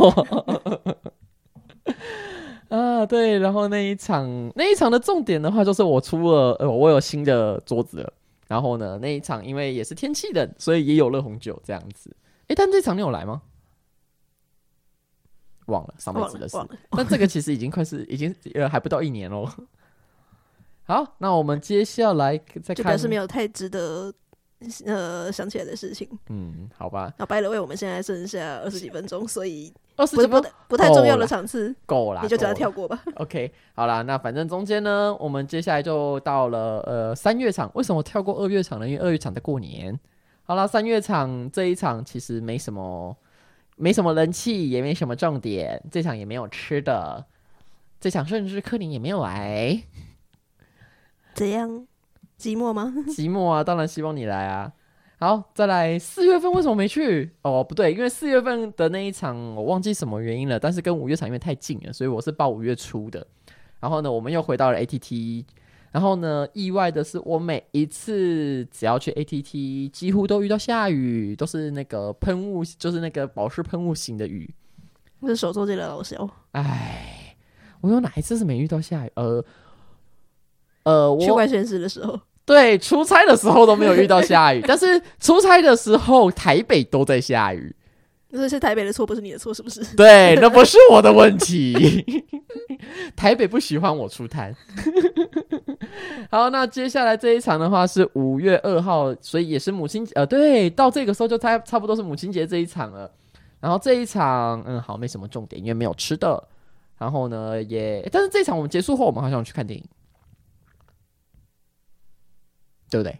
[2.69, 8.11] 啊，对，然后那一场那一场的重点的话，就是我出了呃，我有新的桌子了。
[8.47, 12.09] 然后呢，那一场因为也是天气冷，所以也有热红酒这样子。
[12.47, 13.43] 哎，但这场你有来吗？
[15.67, 16.57] 忘了上辈子的事。
[16.89, 19.47] 但这个其实已经快是已经呃还不到一年喽。
[20.89, 24.11] 好，那我们接下来再看，就表示没有太值得
[24.87, 26.09] 呃想起来的事情。
[26.29, 27.13] 嗯，好吧。
[27.15, 32.99] 那 by the way，我们现在剩下二十几分钟，所以二十几分钟不太重要的场次够了，你就只要跳过吧。
[33.17, 37.69] OK，好啦，那反正中间呢，我们接下来就到了呃三月场。
[37.75, 38.89] 为什么跳过二月场呢？
[38.89, 39.95] 因为二月场在过年。
[40.41, 43.15] 好了，三月场这一场其实没什么，
[43.75, 45.79] 没什么人气，也没什么重点。
[45.91, 47.23] 这场也没有吃的，
[47.99, 49.79] 这场甚至柯林也没有来。
[51.39, 51.87] 怎样？
[52.37, 52.93] 寂寞吗？
[53.07, 53.63] 寂寞啊！
[53.63, 54.73] 当然希望你来啊！
[55.21, 57.31] 好，再来四月份为什么没去？
[57.43, 63.25] 哦，不对，因为四月份的那一场我忘记什么原因了，但是跟五月场因为太近了，所以我是报五月初的。
[63.79, 65.45] 然后呢，我们又回到了 ATT。
[65.93, 74.53] 然后呢，意外的是，我每一次只要去 ATT，几乎都遇到下雨，都是那个喷雾，就是那个保湿喷雾型的雨。
[75.21, 76.29] 我是手作界的老师哦。
[76.51, 77.37] 哎，
[77.79, 79.11] 我有哪一次是没遇到下雨？
[79.15, 79.41] 呃。
[80.89, 87.75] 呃，我去外县市的时候， 对，出差的时候都没有遇到下雨， 但是出差的时候台北都在下雨，
[88.29, 89.83] 那是台北的错，不是你的错，是不是？
[89.95, 92.03] 对，那不 是我的问题，
[93.15, 94.55] 台北不喜欢我出摊。
[96.31, 103.11] 好，那接下来这一场的话是五月二号，所以也是母亲节，呃，对，到这个时候就差差不多是母亲节这一场了。
[103.59, 106.41] 然后这一场，嗯，好，没什么重点，因为没有吃的。
[106.97, 109.83] 然后呢，也，但是这一场我们结束后，我们好像去看电影。
[112.89, 113.19] 对不对？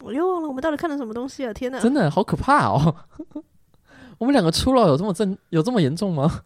[0.00, 1.52] 我又忘了我们到底看了什么东西啊！
[1.52, 2.94] 天哪，真的好可怕哦！
[4.18, 6.42] 我们两个初老有这么正有这么严重吗？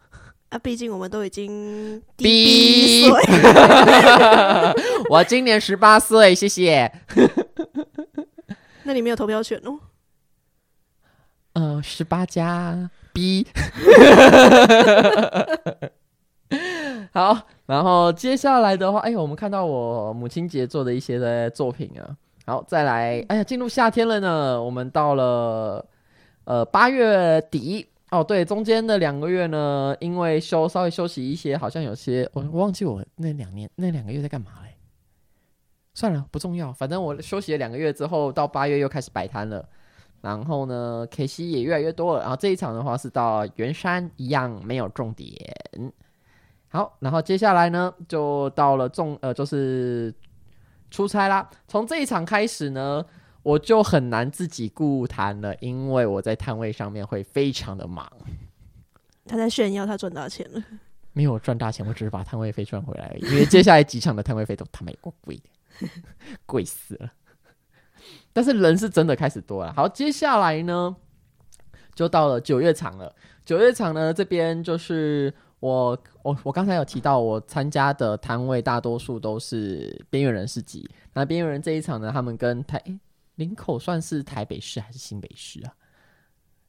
[0.50, 3.22] 啊，毕竟我们都已经第一岁，
[5.10, 6.90] 我今年十八岁，谢谢。
[8.84, 9.78] 那你没有投票权哦？
[11.54, 13.46] 呃，十八加 B。
[17.12, 22.16] 好，然后接下来的话，哎，我们看到我母亲节做的一些的作品啊。
[22.46, 24.62] 好，再来，哎呀，进入夏天了呢。
[24.62, 25.84] 我们到了
[26.44, 34.74] 呃八月底哦，对，中间的两个月呢，因为休稍微休息一些，好像有些我忘记我那两年那两个月在干嘛嘞。
[35.94, 39.68] 算了，不重要，反正我休息了两个月之后，到八月又开始摆摊了。
[40.20, 42.22] 然后呢，K C 也越来越多了。
[42.22, 45.34] 然后这一场的话是到圆山，一样没有重点。
[46.70, 50.14] 好，然后接下来呢，就到了重呃，就是
[50.90, 51.48] 出差啦。
[51.66, 53.02] 从这一场开始呢，
[53.42, 58.06] 我就很难自己顾摊了，因为我在摊位上面会非常的忙。
[59.24, 60.62] 他在炫耀他赚大钱了，
[61.14, 63.22] 没有赚大钱，我只是把摊位费赚回来而已。
[63.30, 65.88] 因为接下来几场的摊位费都他妈有够贵的，
[66.44, 67.10] 贵死了。
[68.34, 69.72] 但是人是真的开始多了。
[69.72, 70.94] 好，接下来呢，
[71.94, 73.14] 就到了九月场了。
[73.46, 75.32] 九月场呢，这边就是。
[75.60, 80.88] 我我我刚才有提到，我参加的摊位大多数都是边缘人士集。
[81.12, 82.98] 那边缘人这一场呢，他们跟台诶
[83.34, 85.74] 林口算是台北市还是新北市啊？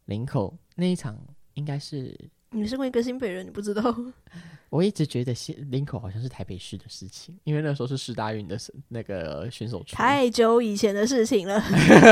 [0.06, 1.16] 林口那一场
[1.54, 2.18] 应该是
[2.52, 3.84] 你是一个新北人，你不知道？
[4.70, 8.56] 我一直觉得新林口好像是台北市的事情，因为那时候是世大运的
[8.90, 11.60] 那个选手村，太久以前的事情了。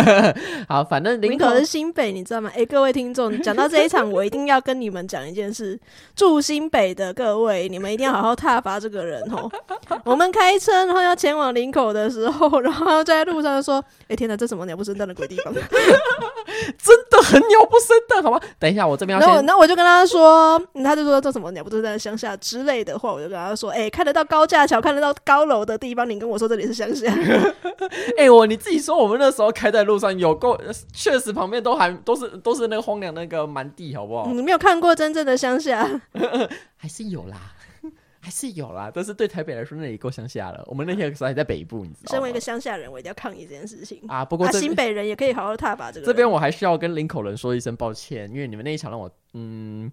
[0.67, 2.49] 好，反正林口，是新北，你知道吗？
[2.55, 5.79] 哎、欸，各位听众，讲到这一场，我一定要跟你们讲一件事：
[6.15, 9.47] 住新北的各位，你们一定要好好挞伐这个人哦。
[10.03, 15.53] 我们开车然后要前往林口的时候，然后在路上说：“哎、欸，天哪，这什么鸟不生蛋的鬼地方？”
[16.77, 18.41] 真的很鸟不生蛋，好吗？
[18.57, 19.45] 等一下，我这边要先……
[19.45, 22.35] 那我就跟他说，他就说这什么鸟不生蛋的乡下。
[22.47, 27.11] 之类的话，我就跟他说：“哎、欸，看得到高架桥、看得到高楼的地方，你跟我说这里是乡下。
[28.15, 30.57] ”哎、欸，我你自己说，我们那时候开在路上有够，
[30.93, 34.31] 确实旁边都还都是都是那个荒凉那个蛮地，好不好？
[34.31, 35.85] 你没有看过真正的乡下，
[36.77, 37.53] 还是有啦，
[38.21, 38.89] 还是有啦。
[38.93, 40.63] 但是对台北来说，那里够乡下了。
[40.67, 42.11] 我们那天时候还在北部，你知道吗？
[42.11, 44.23] 身为一个乡下人，我一定要抗议这件事情啊。
[44.23, 45.91] 不过、啊、新北人也可以好好踏吧。
[45.91, 49.91] 这个这边我还需要跟林口人说一声抱歉，因为你们那一场让我嗯。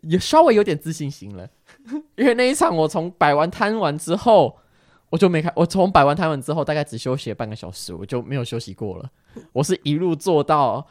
[0.00, 1.48] 也稍微有点自信心了，
[2.16, 4.58] 因为那一场我从摆完摊完之后，
[5.10, 5.52] 我就没开。
[5.54, 9.10] 我从摆完摊完之后，大概只休息了半个小时，我就没有休息过了。
[9.52, 10.86] 我是一路做到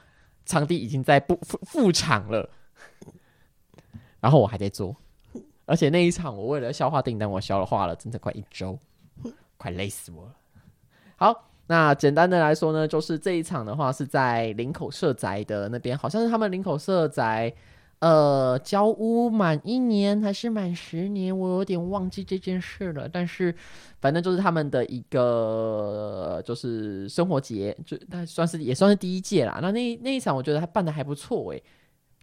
[0.45, 2.49] 场地已经在不复复场了，
[4.20, 4.95] 然后我还在做。
[5.66, 8.78] 而且那一场我为了消化订单，我消化了整整快一周，
[9.58, 10.36] 快累死我了。
[11.16, 17.54] 好，那简单的来说呢，就是这一场的话是在林口社宅的那边，好像是他们林口社宅。
[18.02, 23.08] 呃，交屋满一年还是满十年，我有点忘记这件事了。
[23.08, 23.56] 但是，
[23.99, 29.60] 反正就是他们的一个就是生活节，就那算是也算是第一届啦。
[29.62, 31.64] 那那那一场，我觉得他办得还不错诶，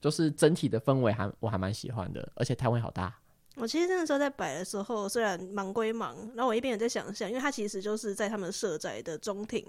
[0.01, 3.17] 就是整体的氛围还我还蛮喜欢的，而且摊位好大。
[3.55, 9.65] 我其实那时候在摆的时候，虽然忙归忙，然后我一边也在想象，因为他其实就是在他们社宅的中庭。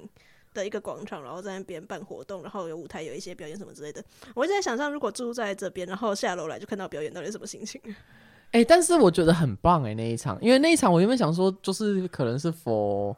[0.54, 4.04] 的一个广场，然后在那边办活动，然后有舞台，有一些表演什么之类的。
[4.36, 7.82] 我就在想象，如果住在这边，然后下楼来就看到表演，到底什么心情？
[8.52, 13.16] 哎、但是我觉得很棒哎、那一场，因为那一场我原本想说，就是可能是否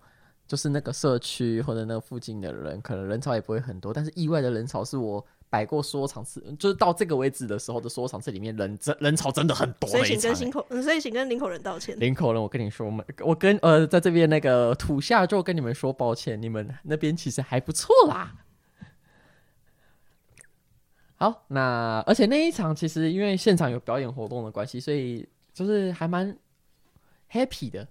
[0.47, 5.25] 就是那个社区或者那个附近的人，可能人潮也不会很多，但是意外的人潮是我。
[5.51, 9.89] 摆过所有场次，就是到这个为止的时候的所有场次里面人，真人潮真的很多。
[9.89, 11.99] 所以请跟林口，所以请跟领口人道歉。
[11.99, 18.33] 领口人，我跟你说，我们我跟呃，在这边那个土下就跟你们说抱歉，你们那边其实还不错啦。
[21.17, 26.33] 好，那而且那一场其实因为现场有表演活动的关系，所以就是还蛮
[27.29, 27.85] happy 的。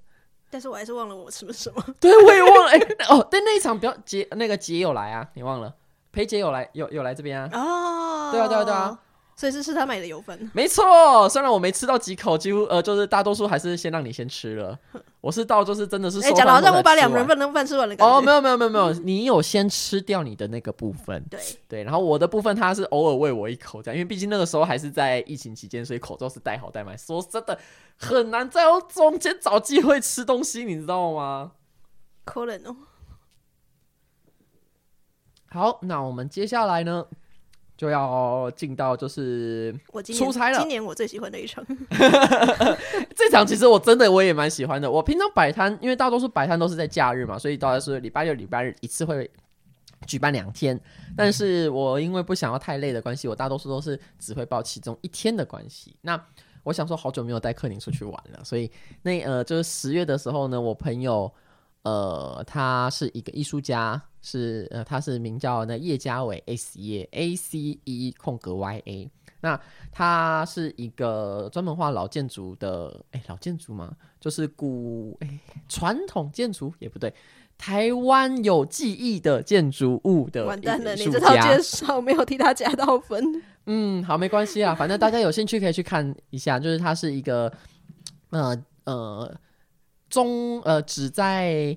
[0.48, 1.84] 但是我还是忘了我吃了什么。
[2.00, 2.70] 对，我也忘了。
[2.70, 5.76] 哎、欸，哦，但那一场表姐那个姐有来啊，你忘了？
[6.12, 7.48] 裴姐有来，有有来这边啊？
[7.52, 8.98] 哦，对啊，对啊，对啊，
[9.36, 10.50] 所以是是他买的油分。
[10.52, 14.78] 没错，虽然我没吃到几口，几乎呃，就是大多数还是先让你先吃了。
[15.20, 17.94] 我是到就是真的是，讲的好像我把两人份的饭吃完了。
[17.98, 21.22] 哦，没有没有没有没有，你有先吃掉你的那个部分。
[21.30, 21.38] 对
[21.68, 26.96] 对，然后我的部分他是偶尔喂我一口这样，因为毕竟那个时候还是在疫情期间，所以口罩是戴好戴满。
[26.96, 27.58] 说真的，
[27.98, 31.52] 很难在我中间找机会吃东西，你知道吗？
[32.24, 32.76] 可能哦。
[35.52, 37.04] 好，那我们接下来呢，
[37.76, 40.58] 就要进到就是我出差了。
[40.60, 41.64] 今年我最喜欢的一场，
[43.16, 44.88] 这场其实我真的我也蛮喜欢的。
[44.88, 49.28] 我平常摆摊，因为大多数摆摊都是在假日嘛，所以大概是礼拜六、礼拜日一次会
[50.06, 50.80] 举办两天。
[51.16, 55.96] 但是我因为不想要太累的关系，我大多数都是只会报其中一天的关系。
[56.02, 56.24] 那
[56.62, 58.70] 我想说，好久没有带克宁出去玩了，所以
[59.02, 61.32] 那呃，就是十月的时候呢，我朋友。
[61.82, 69.10] 呃，他是一个艺术家，是呃，他是名叫那叶家伟 S 叶 A C E 空格 Y A。
[69.40, 69.58] 那
[69.90, 73.96] 他是一个专门画老建筑的，哎，老建筑吗？
[74.20, 77.14] 就是古哎传统建筑也不对，
[77.56, 80.44] 台湾有记忆的建筑物的。
[80.44, 83.42] 完蛋了，你这套介绍没有替他加到分。
[83.66, 87.52] 嗯，好，没关系啊，反正大家有兴趣可以去看一下，就是他是一个
[88.30, 89.34] 呃呃。
[90.10, 91.76] 中呃，只在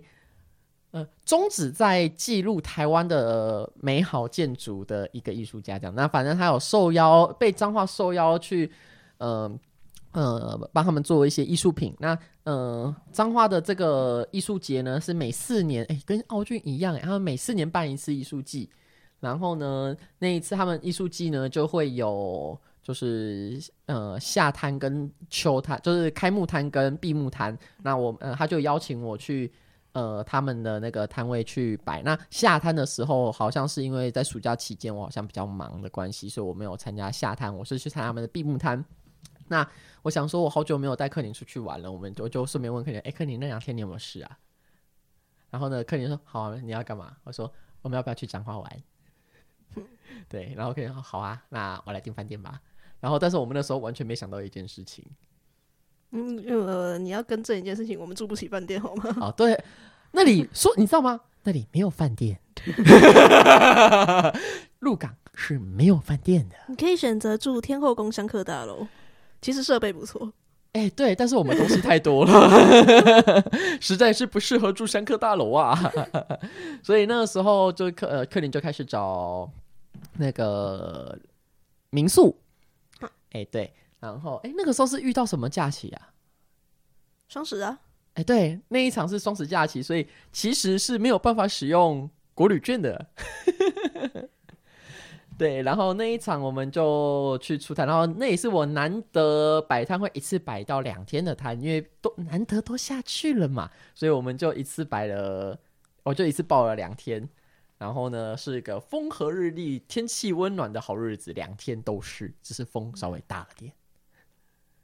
[0.93, 5.93] 呃，宗旨在记录台湾的美好建筑的一个艺术家，这样。
[5.95, 8.71] 那反正他有受邀，被彰化受邀去，
[9.17, 9.51] 呃
[10.11, 11.95] 呃，帮他们做一些艺术品。
[11.99, 18.69] 那呃，彰化的这个艺术节呢，是每四年，哎，跟奥俊一样，他们每四年办一次艺术季。
[19.19, 22.57] 然后呢，那一次他们艺术季呢，就会有。
[22.83, 27.57] 就是呃夏摊跟秋摊，就是开幕摊跟闭幕摊。
[27.81, 29.49] 那我呃他就邀请我去
[29.93, 32.03] 呃他们的那个摊位去摆。
[32.03, 37.55] 那下摊的时候，好像是因为在暑假期间我好像比较忙的关系，所以我没有参加下摊。
[37.55, 38.83] 我是去参加他们的闭幕摊。
[39.47, 39.67] 那
[40.01, 44.39] 我想说，我好久没有带克林出去玩了，我们就就顺便问克林，哎、欸，克林那两天你有没有事啊？
[45.49, 47.15] 然后呢，克林说好啊，你要干嘛？
[47.23, 48.83] 我说我们要不要去彰化玩？
[50.29, 52.59] 对，然后克林说好啊，那我来订饭店吧。
[52.99, 55.05] 然后，但是我们那时候完全没想到一件事情。
[56.11, 59.09] 嗯，呃，你要更正一件事情，我们住不起饭店，好吗？
[59.19, 59.61] 啊，对，
[60.15, 61.19] 那里说你知道吗？
[61.43, 62.39] 那里没有饭店，
[64.79, 66.55] 鹿港是没有饭店的。
[66.67, 68.87] 你可以选择住天后宫香客大楼，
[69.41, 70.31] 其实设备不错。
[70.71, 72.31] 哎，对，但是我们东西太多了，
[73.81, 75.77] 实在是不适合住香客大楼啊。
[76.81, 79.51] 所以那个时候就克呃克林就开始找
[80.13, 81.17] 那个
[81.89, 82.39] 民宿。
[83.31, 86.13] 哎，对，然后哎，那个时候是遇到什么假期啊？
[87.27, 87.79] 双十啊。
[88.13, 93.07] 哎，对，那一场是双十假期，所以其实是没有办法使用国旅券的。
[95.35, 105.59] 对，然后那一场我们就去出摊，然后那也是我难得摆摊会一次摆到两天的摊，因为都难得都下去了嘛，所以我们就一次摆了，
[106.03, 107.27] 我就一次报了两天，
[107.79, 113.73] 然后呢是一个风和日丽、天气温暖的好日子，两天都是，只是风稍微大了点，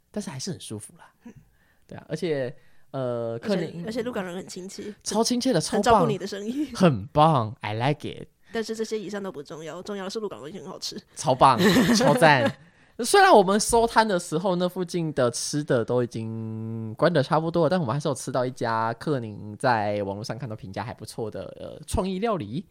[0.10, 1.14] 但是还是很舒服啦。
[1.86, 2.54] 对啊，而且
[2.92, 8.28] 呃，克林而且鹿港人很亲切，超亲切的，超，照顾你的生意，很棒，I like it。
[8.52, 11.60] 但是这些以上都不重要，重要的是鹿港东西很好吃，超棒，
[11.96, 12.52] 超赞。
[13.06, 22.66] 虽然我们收摊的时候，那附近的吃的都已经关的差不多了，但我们还是有吃到一家克宁在网络上看到评价还不错的呃创意料理。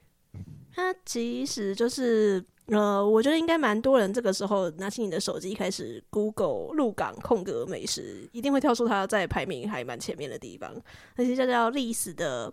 [0.75, 10.75] 它其实就是呃，我觉得应该蛮多人这个时候拿起你的手机开始 Google 鹿港空格美食，一定会跳出它在排名还蛮前面的地方，
[11.17, 12.53] 那些叫叫历史的。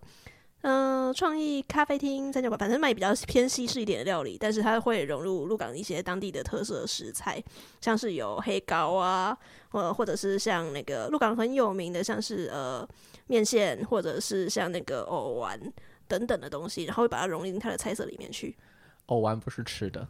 [0.67, 7.39] 嗯，创意咖啡厅、三角馆，反正卖比较偏西式一点的料理，但是它会融入鹿港一些当地的特色食材，
[7.79, 9.37] 像是有黑糕啊，
[9.73, 12.87] 呃，或者是像那个鹿港很有名的，像是呃
[13.27, 15.59] 面线，或者是像那个藕丸
[16.07, 18.55] 等等的东西，然后会把它融进它的菜色里面去。
[19.07, 20.07] 藕丸不是吃的。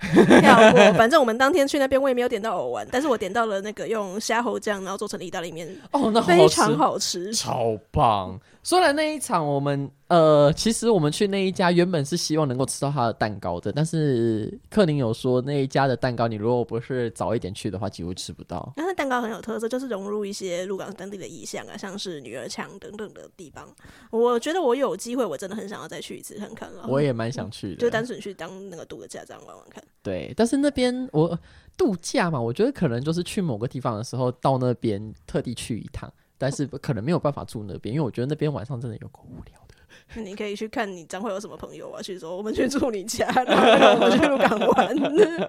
[0.00, 8.40] 跳过，反正我们当天去那边，我也没有点到藕丸，但是我点到了那个用虾猴酱然后做成的意大利面，哦，那非常好吃，超棒。
[8.64, 18.72] 虽然那一场我们呃，其实我们去那一家原本是希望能够吃到他的蛋糕的，但是克林有说那一家的蛋糕，你如果不是早一点去的话，几乎吃不到。
[18.74, 23.72] 但是蛋糕很有特色，就是融入一些鹿港当地的意象啊，像是女儿墙等等的地方。
[24.10, 26.84] 我觉得我有机会，我真的很想要再去一次看看了。
[26.88, 29.80] 我也蛮想去的，就单纯去当那个度个假这样玩玩看。
[30.02, 31.38] 对，但是那边我
[31.76, 36.12] 度假嘛，我觉得可能就是去某个地方的时候到那边特地去一趟。
[36.36, 39.69] 但是可能没有办法住那边，因为我觉得那边晚上真的有够无聊的。
[40.16, 44.96] 你可以去看你将会有什么朋友啊，去说我们去住你家， 然后我们去鹿港玩，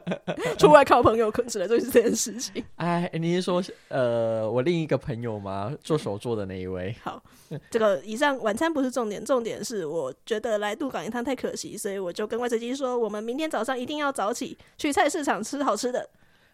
[0.58, 2.64] 出外靠朋友，可只能做这件事情。
[2.76, 5.74] 哎，你是说呃，我另一个朋友吗？
[5.84, 6.96] 做手做的那一位？
[7.04, 7.22] 好，
[7.70, 16.08] 这个以上晚餐不是重点，重点是我觉得来鹿港一趟太可惜，所以我就跟外籍机说，我们明天早上一定要早起去菜市场吃好吃的。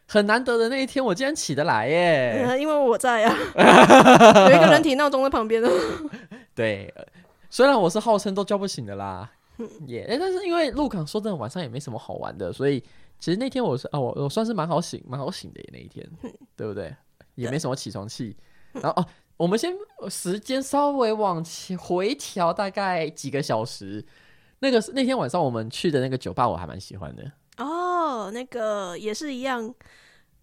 [0.09, 2.45] 很难得的那一天，我竟然起得来耶！
[2.47, 3.37] 嗯、因为我在啊，
[4.49, 5.69] 有一个人体闹钟在旁边呢。
[6.55, 6.91] 对，
[7.57, 9.27] 虽然我是号称都叫不醒的啦，
[9.87, 12.79] 也、但是因为鹿港说真的晚上也没什么好玩的，所以
[13.17, 16.95] 其实那天我是啊，我我算是蛮好醒，蛮好醒的那一天，嗯、对不对？
[17.33, 18.37] 也没什么起床气。
[18.73, 19.05] 然后哦，
[19.37, 19.75] 我们先
[20.07, 24.05] 时间稍微往前回调，大概几个小时。
[24.59, 27.23] 那个那天晚上我们去的那个酒吧，我还蛮喜欢的。
[27.57, 29.73] 哦，那个也是一样，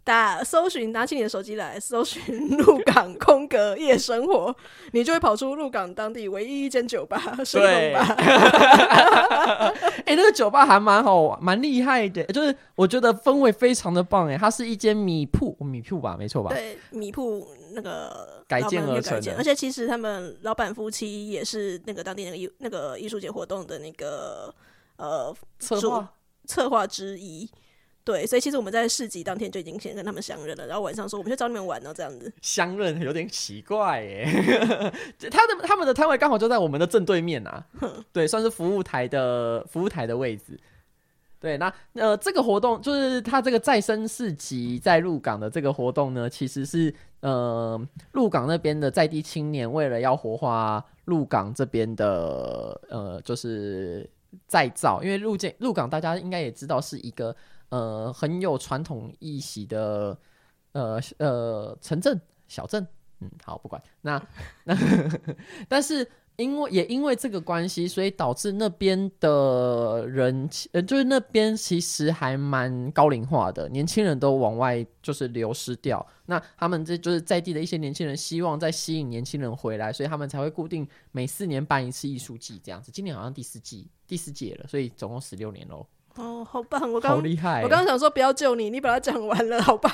[0.05, 4.55] 打搜寻，拿起你的手机来搜寻鹿港空格夜生活，
[4.93, 8.15] 你就会跑出鹿港当地唯一一间酒吧，水龙吧。
[10.05, 14.29] 哎，那个酒吧还蛮好玩，蛮厉害的，就是我觉得氛围非常的棒。
[14.29, 16.51] 哎，它是一间米铺，米铺吧，没错吧？
[16.51, 24.55] 对，米铺那个改建而成的，而且其实他们老板夫妻也是那个当地那个艺那个艺术节活动的那个
[24.97, 26.13] 呃策划。
[26.47, 27.49] 策划之一，
[28.05, 32.31] 对，所以其实我们在市集当天就已经先跟他们相认了，然后晚上说我们去找你们玩哦，这样子。
[32.43, 34.27] 相认有点奇怪耶，
[35.31, 37.65] 他的他们的摊位刚好就在我们的正对面啊，
[38.13, 40.61] 对，算是服务台的服务台的位置。
[41.41, 47.81] 对，那呃，这个活动就是他这个再生市集在鹿港的这个活动呢，其实是呃
[48.13, 54.09] 鹿港那边的在地青年为了要活化鹿港这边的呃，就是。
[54.49, 57.35] 再造，因为鹿建鹿港大家应该也知道是一个
[57.75, 60.16] 呃很有传统意识的
[60.72, 62.87] 呃呃城镇小镇，
[63.20, 64.22] 嗯，好不管那
[64.64, 64.77] 那，
[65.68, 76.05] 但是因为也因为这个关系，所以导致那边的人呃就是那边其实还蛮高龄化的，年轻人都往外就是流失掉。
[76.27, 82.91] 那他们这就是在地的一些年轻人，希望再吸引年轻人回来，所以他们才会固定每四年办一次艺术季这样子。
[82.91, 83.89] 今年好像第四季。
[84.07, 85.87] 第四届了，所以总共十六年喽。
[86.17, 86.93] 哦，好棒！
[86.93, 89.93] 我刚好厉害，我刚刚想说不要救你，你把它讲完了，好棒。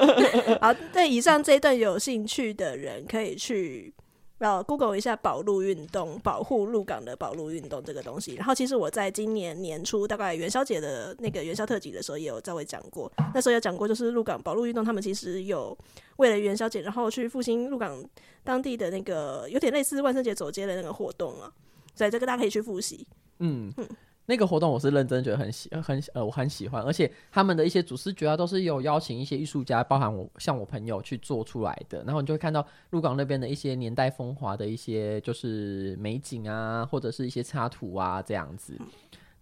[0.60, 3.94] 好，对以上这一段有兴趣的人可以去。
[4.38, 8.34] 要 Google 一下保路运动，保护鹿港的保路运动这个东西。
[8.34, 13.08] 然后，其实我在今年年初，大概元宵节的那个元宵特辑的时候，也有稍微讲过。
[13.32, 15.78] 那时候有讲过，就是鹿港保路运动，他们其实有
[16.16, 18.04] 为了元宵节，然后去复兴鹿港
[18.42, 21.48] 当地的那个有点类似万圣节走街的那个活动啊。
[21.94, 23.06] 所以这个大家可以去复习。
[23.38, 23.88] 嗯嗯。
[24.26, 38.76] 那个活动我是认真觉得很喜很呃我很喜欢，而且他们的一些主视觉啊都是有邀请一些艺术家，包含我像我朋友去做出来的，然后你就会看到鹿港那边的一些年代风华的一些就是美景啊，或者是一些插图啊这样子，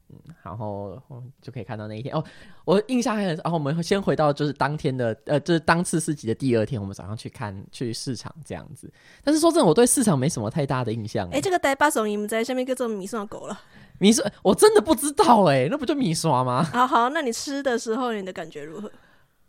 [0.09, 1.01] 嗯，然后
[1.43, 2.14] 就可以看到那一天。
[2.14, 2.24] 哦，
[2.64, 8.91] 我印象还很，然后我们先回到就是当天的呃就是当次市集的第二天，我们早上去看去市场这样子，
[9.22, 11.28] 但是说真的，我对市场没什么太大的印象。
[11.28, 13.61] 哎、欸，这个呆巴怂，你们在下面各种迷上狗了。
[14.01, 16.65] 米刷，我真的不知道哎、欸，那不就米刷吗？
[16.73, 18.91] 好好，那你吃的时候你的感觉如何？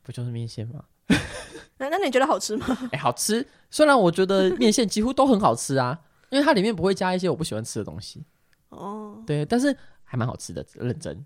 [0.03, 0.83] 不就是面线吗？
[1.77, 2.65] 那那你觉得好吃吗？
[2.85, 3.47] 哎、欸，好吃。
[3.69, 5.97] 虽然我觉得面线几乎都很好吃啊，
[6.29, 8.23] 因为它里面不会加一些我不喜欢吃的东西。
[8.69, 11.25] 哦，对，但是还蛮好吃的，认真。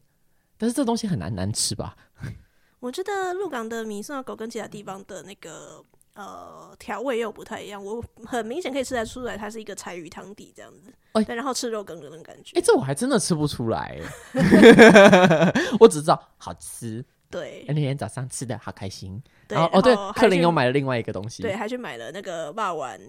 [0.57, 1.97] 但是这东西很难难吃吧？
[2.79, 5.83] 我觉得鹿港的米刷狗跟其他地方的那个。
[6.15, 12.57] 呃，调味又不太一样，我很明显可以吃得出来，它是一个柴鱼汤底这样子，对、欸，然后吃肉羹的那种感觉。
[12.57, 13.99] 哎、欸，这我还真的吃不出来，
[15.79, 17.05] 我只知道好吃。
[17.29, 19.21] 对，那天早上吃的好开心。
[19.47, 22.99] 对，然后哦对，克林又买了另外一个东西，对，还去买了那个霸丸。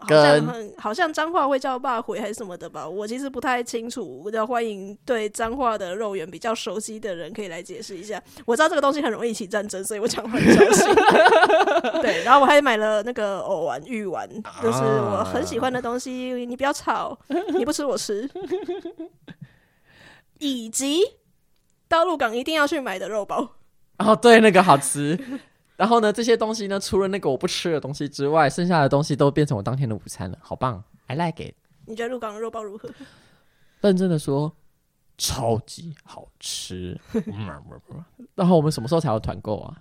[0.00, 4.22] 好像很好像脏话会叫霸回还是什么的吧，我其实不太清楚。
[4.24, 8.22] 我要欢迎对脏话的肉圆比较熟悉的人可以来解释一下。
[8.46, 10.94] 我知道这个东西很容易起战争，所以我讲话很小心。
[12.02, 14.28] 对，然后我还买了那个藕丸、玉丸，
[14.62, 16.10] 就是我很喜欢的东西。
[16.46, 17.18] 你不要吵，
[17.56, 18.28] 你不吃我吃。
[20.38, 21.00] 以及
[21.88, 23.56] 到鹿港一定要去买的肉包。
[23.98, 25.18] 哦，对，那个好吃。
[25.78, 31.54] 然后呢，这些东西呢，除了那个我不吃的东西之外，剩下的东西都变成我当天的午餐了，好棒！I like it。
[31.86, 32.90] 你觉得鹿港的肉包如何？
[33.80, 34.52] 认真的说，
[35.16, 37.00] 超级好吃。
[38.34, 39.80] 然后我们什么时候才要团购啊？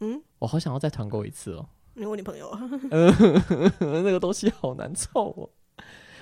[0.00, 1.68] 嗯，我好想要再团购一次哦。
[1.94, 2.60] 你问你朋友啊？
[3.78, 5.48] 那个东西好难凑哦，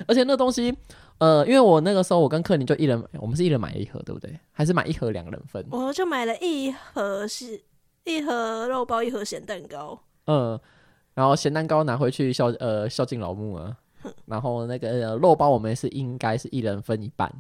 [0.06, 0.76] 而且那东西，
[1.16, 4.38] 呃，因为我那个时候我跟克林就一人，我们是一人买一盒，对不对？
[4.52, 5.66] 还是买一盒两个人分？
[5.70, 7.62] 我就买了一盒是。
[8.06, 10.00] 一盒肉包，一盒咸蛋糕。
[10.26, 10.58] 嗯，
[11.14, 13.76] 然后咸蛋糕拿回去孝呃孝敬老母啊。
[14.26, 17.30] 然后那个肉包我们是应该是一人分一半。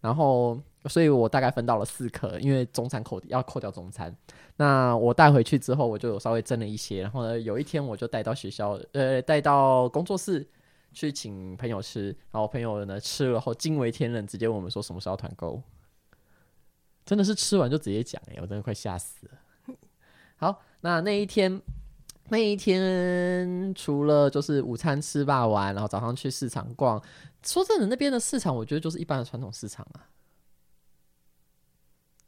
[0.00, 4.14] 然后，所以我大概分到了四颗，因为中餐扣要扣掉中餐。
[4.56, 7.00] 那我带回去之后，我就有稍微蒸了一些。
[7.00, 10.46] 然后呢，有一天我就带到学校，呃，带到工作室
[10.92, 12.14] 去请朋友吃。
[12.30, 15.60] 然后朋友呢吃了后惊为天人，直接问我们说什么时候团购。
[17.06, 19.32] 真的是吃完就直接讲哎、欸，我真的快吓死了。
[20.36, 21.60] 好，那那一天，
[22.28, 27.02] 那一天除了就是午餐吃霸完，然后早上去市场逛。
[27.44, 30.08] 说真的，那边的市场我觉得就是一般的传统市场啊。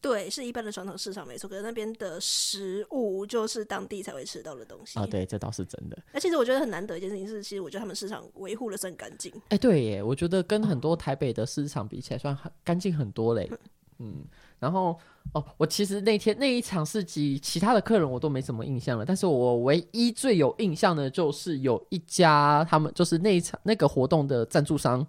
[0.03, 1.49] 对，是一般的传统市场没错。
[1.49, 5.07] 可是那边的食物就是当地才会吃到的东西啊。
[5.07, 5.99] 对，这倒是真的。
[6.13, 9.33] 那其实我觉得很难得一件事情是，其实我觉得他们市场维护的算干净。
[9.49, 13.51] 哎，对耶，我觉得跟很多台北的市场比起来，算很干净很多嘞。
[13.99, 14.25] 嗯。
[14.59, 14.99] 然后
[15.33, 19.05] 哦，我其实那天那一场市集，其他的客人我都没什么印象了。
[19.05, 25.07] 但是我唯一最有印象的，就是有一家他们就是那一场那个活动的赞助商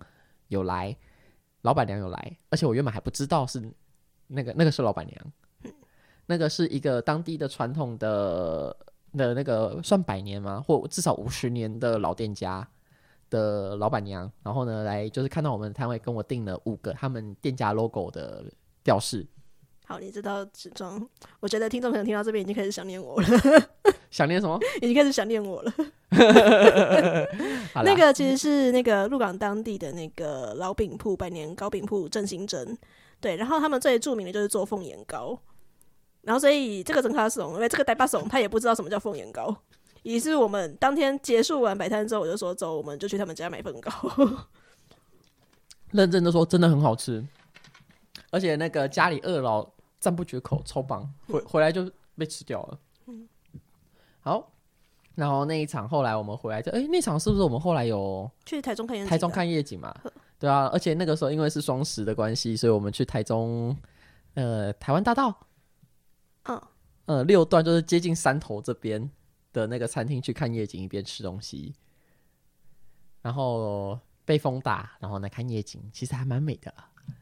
[0.49, 0.95] 有来，
[1.61, 3.71] 老板娘有来，而且我原本还不知道是
[4.27, 5.73] 那个那个是老板娘，
[6.25, 8.75] 那个是一个当地的传统的
[9.13, 10.61] 的那个算百年吗？
[10.67, 12.67] 或至少五十年的老店家
[13.29, 14.29] 的老板娘。
[14.43, 18.43] 然后呢，来就是看到我们摊位，跟我订了五个他们店家 logo 的
[18.83, 19.25] 吊饰。
[19.89, 21.01] 好，你知道纸装？
[21.39, 23.27] 我觉得听众朋友听到这边已经开始想念我了。
[24.11, 24.59] 想念什么？
[24.83, 25.73] 已经开始想念我了。
[27.85, 32.77] 那个其实是那个鹿港当地的那个老饼铺，百年糕饼铺郑兴珍。
[33.21, 35.39] 对，然后他们最著名的就是做凤眼糕。
[36.23, 39.55] 然后所以这个曾卡怂，因为这个呆巴怂，他也不知道什么叫凤眼糕。
[40.03, 43.89] 于是我们当天结束完摆摊之后，我就说走，我们就去他们家买凤糕。
[45.91, 47.25] 认真的说，真的很好吃，
[48.31, 49.65] 而且那个家里二老。
[50.07, 51.13] 赞不绝口，超棒！
[51.27, 52.79] 回回来就被吃掉了。
[53.07, 53.27] 嗯，
[54.21, 54.49] 好，
[55.15, 59.09] 然后那一场后来我们回来就，哎、欸，那场是不是我们后来有去台中看夜景？
[59.09, 59.93] 台中看夜景嘛？
[60.39, 63.75] 对啊，而且那个时候因为是双十的关系，所以我们去台中，
[64.35, 65.37] 呃，台湾大道，
[66.43, 66.61] 嗯，
[67.07, 69.11] 呃，六段就是接近山头这边
[69.51, 71.75] 的那个餐厅去看夜景，一边吃东西，
[73.21, 76.73] 然后被风打，然后来看夜景，其实还蛮美的。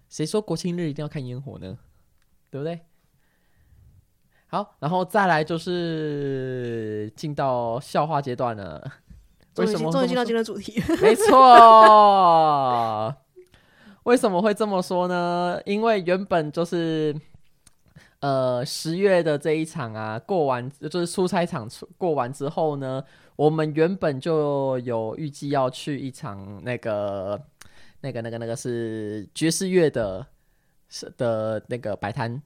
[0.07, 1.75] 谁说国庆日一定要看烟火呢？
[2.49, 2.79] 对不对？
[4.47, 8.91] 好，然后再来就是进到笑话阶段了。
[9.57, 10.81] 为什么终于进到今天的主题？
[11.01, 13.15] 没错。
[14.03, 15.59] 为什么会这么说呢？
[15.65, 17.15] 因为原本就是，
[18.19, 21.67] 呃，十月的这一场啊，过完就是出差场
[21.97, 23.03] 过完之后呢，
[23.35, 27.41] 我们原本就有预计要去一场那个、
[28.01, 30.25] 那个、那个、那个是爵士乐的，
[30.95, 32.41] 是的那个摆摊。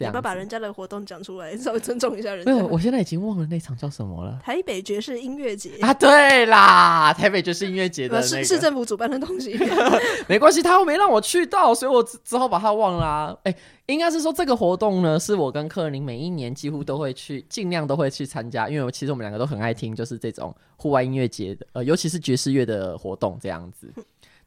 [0.00, 2.52] 你不要把人家的活动讲出来，稍微尊重一下人家。
[2.52, 4.38] 没有，我现在已经忘了那场叫什么了。
[4.40, 9.58] 台北爵士音乐节啊，对啦，台北爵士音乐节的、那个、是市政府主办的东西。
[10.28, 13.36] 没关系，他又没让我去到，所以我只只好把它忘了、啊。
[13.42, 23.92] 哎、欸，应该是说这个活动呢，是我跟克林每一年几乎都会去，尽量都会去参加，因为其实我们两个都很爱听，就是这种户外音乐节的，呃，尤其是爵士乐的活动这样子。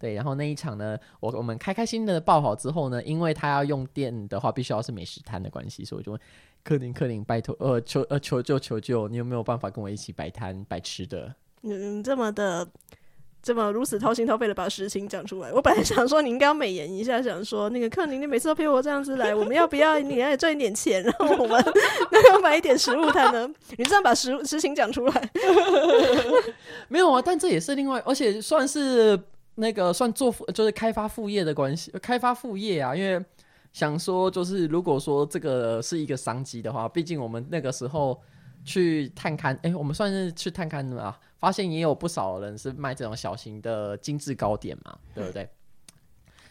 [0.02, 6.20] 对，然后那一场呢，我我们开开心的报好之后呢，因为他要用电的话，必须要是美食摊的关系，所以我就问
[6.64, 11.36] 克林克林，拜托，呃，求呃求救求救，你有没有办法跟我一起摆摊摆吃的？
[11.62, 12.68] 嗯，这么的，
[13.44, 15.52] 这么如此掏心掏肺的把实情讲出来。
[15.52, 21.64] 我本来想说你应该要美颜一下，想说那个克林，你每次都陪我这样子来，我们要不要你来赚一点钱，然后我们
[22.12, 23.48] 能够买一点食物摊呢？
[23.78, 25.30] 你这样把实实情讲出来，
[26.90, 27.22] 没有啊？
[27.24, 29.20] 但这也是另外，而且算是。
[29.62, 33.24] 那个算做就是开发副业的关系，开发副业啊，因为
[33.72, 38.20] 想说就是如果说这个是一个商机的话，毕竟我们那个时候
[38.66, 45.48] 去探勘，哎、我们算是去探勘的嘛，发现也有不少人是卖这种小型的精致糕点嘛，对不对？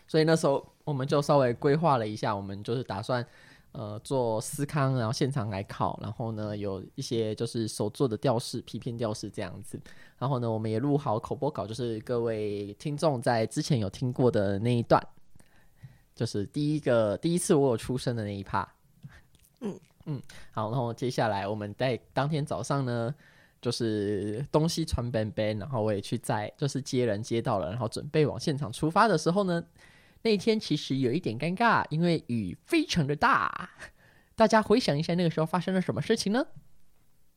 [0.07, 3.27] 所以那时候我们就稍微规划了一下，我们就是打算。
[3.73, 9.81] 呃，做司康，然后现场来烤，然后呢，有一些就是手做的吊饰、皮片吊饰这样子。
[10.19, 15.01] 然后呢，我们也录好口播稿，就是各位听众在之前有听过的那一段，
[16.17, 18.69] 就是第一个第一次我有出生的那一趴。
[19.61, 23.15] 嗯嗯，好，然后接下来我们在当天早上呢，
[23.63, 29.65] 就是东西传奔奔，然后我也去载，就是接人接到了，然后准备往现场出发的时候呢。
[30.23, 33.71] 那天其实有一点尴尬，因为雨非常的大。
[34.37, 36.45] 大家回想一下，那个时候发生了什么事情呢？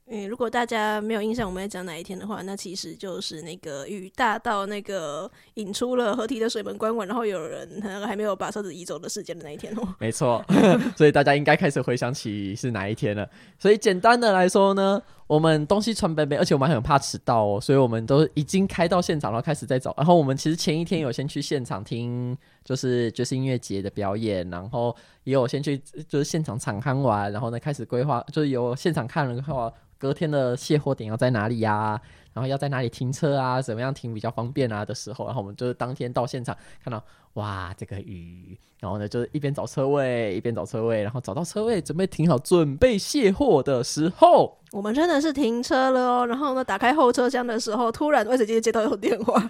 [0.06, 9.96] 嗯，如果大家没有印象，我们在讲哪一天的话，那其实就是那个雨大到那个引出了河堤的水门关完，然后有人 还没有把车子移走的事件的那一天哦。
[10.00, 10.44] 没错，
[10.98, 13.30] 所以大家应该开始回想起是哪一天了。
[13.58, 15.02] 所以简单的来说呢，
[15.34, 19.92] 我们东西传北北，而且我们很怕迟到哦，所以我们都已经开到现场，然后开始在找。
[19.98, 25.76] 然后我们其实前一天有先去现场听，就是爵士音乐节的表演，然后也有先去
[26.08, 29.74] 就是现场场看完，然后呢开始规划，就是有现场看了的话。
[30.00, 31.98] 隔天的卸货点要在哪里呀、
[32.34, 33.62] 然后要在哪里停车啊？
[33.62, 34.84] 怎么样停比较方便啊？
[34.84, 37.04] 的时候，然后我们就是当天到现场看到，
[37.34, 46.26] 哇，这个雨，然后呢就是一边找车位，一边找车位，然后找到车位准备停好，准备卸货的时候，我们真的是停车了哦。
[46.26, 49.50] 然后呢，打开后车厢的时候，突然外水机接到有电话。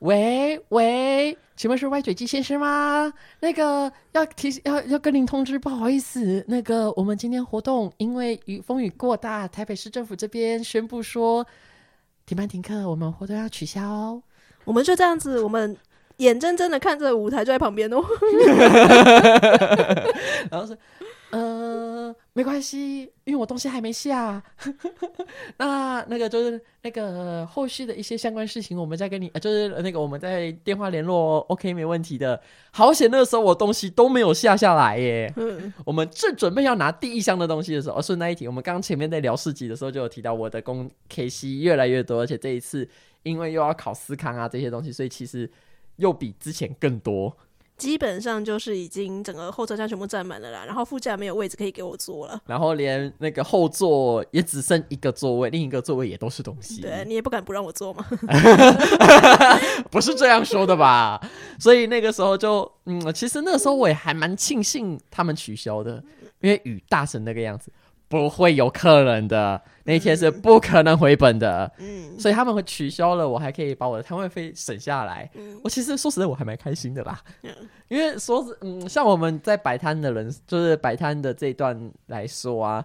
[0.00, 3.10] 喂喂，请问是歪嘴机先生吗？
[3.40, 11.46] 那个要提要要跟您通知，不好意思，那个我们今天活动因为雨风雨过大，台北市政府这边宣布说
[12.26, 14.20] 停班停课，我们活动要取消。
[14.64, 15.76] 我们就这样子，我们
[16.18, 18.00] 眼睁睁的看着舞台就在旁边哦，
[20.50, 20.76] 然后是。
[21.34, 24.40] 呃，没关系，因为我东西还没下。
[25.58, 32.40] 那那个就是那个后续的一些相关事情，我们再跟你，呃、就是那个我们在电话联络，OK，没问题的。
[32.70, 35.32] 好险，那个时候我东西都没有下下来耶。
[35.34, 42.88] 嗯，我们正准备要拿第一箱的东西的时候，哦，顺带一提，我们刚前面在聊市集的时候就有提到，我的工 KC 越来越多，而且这一次
[43.24, 45.50] 因为又要考思康啊这些东西，所以其实
[45.96, 47.36] 又比之前更多。
[47.76, 56.80] 基本上就是已经整个后车厢全部占满了啦，然后副驾没有位置可以给我坐了，然后连那个后座也只剩一个座位，另一个座位也都是东西。
[56.80, 58.06] 对，你也不敢不让我坐吗？
[59.90, 61.20] 不是这样说的吧？
[61.58, 66.02] 所以那个时候就，嗯，其实那个时候我也还蛮庆幸他们取消的，
[66.40, 67.72] 因为雨大成那个样子。
[68.08, 75.28] 不会有客人的那一天是不可能回本的，嗯，所以他们会取消了，我还可以把我的摊位费省下来。
[75.34, 77.50] 嗯，我其实说实在，我还蛮开心的啦，嗯，
[77.88, 82.84] 因为说是嗯，像我们在摆摊的人，就是摆摊的这一段来说啊，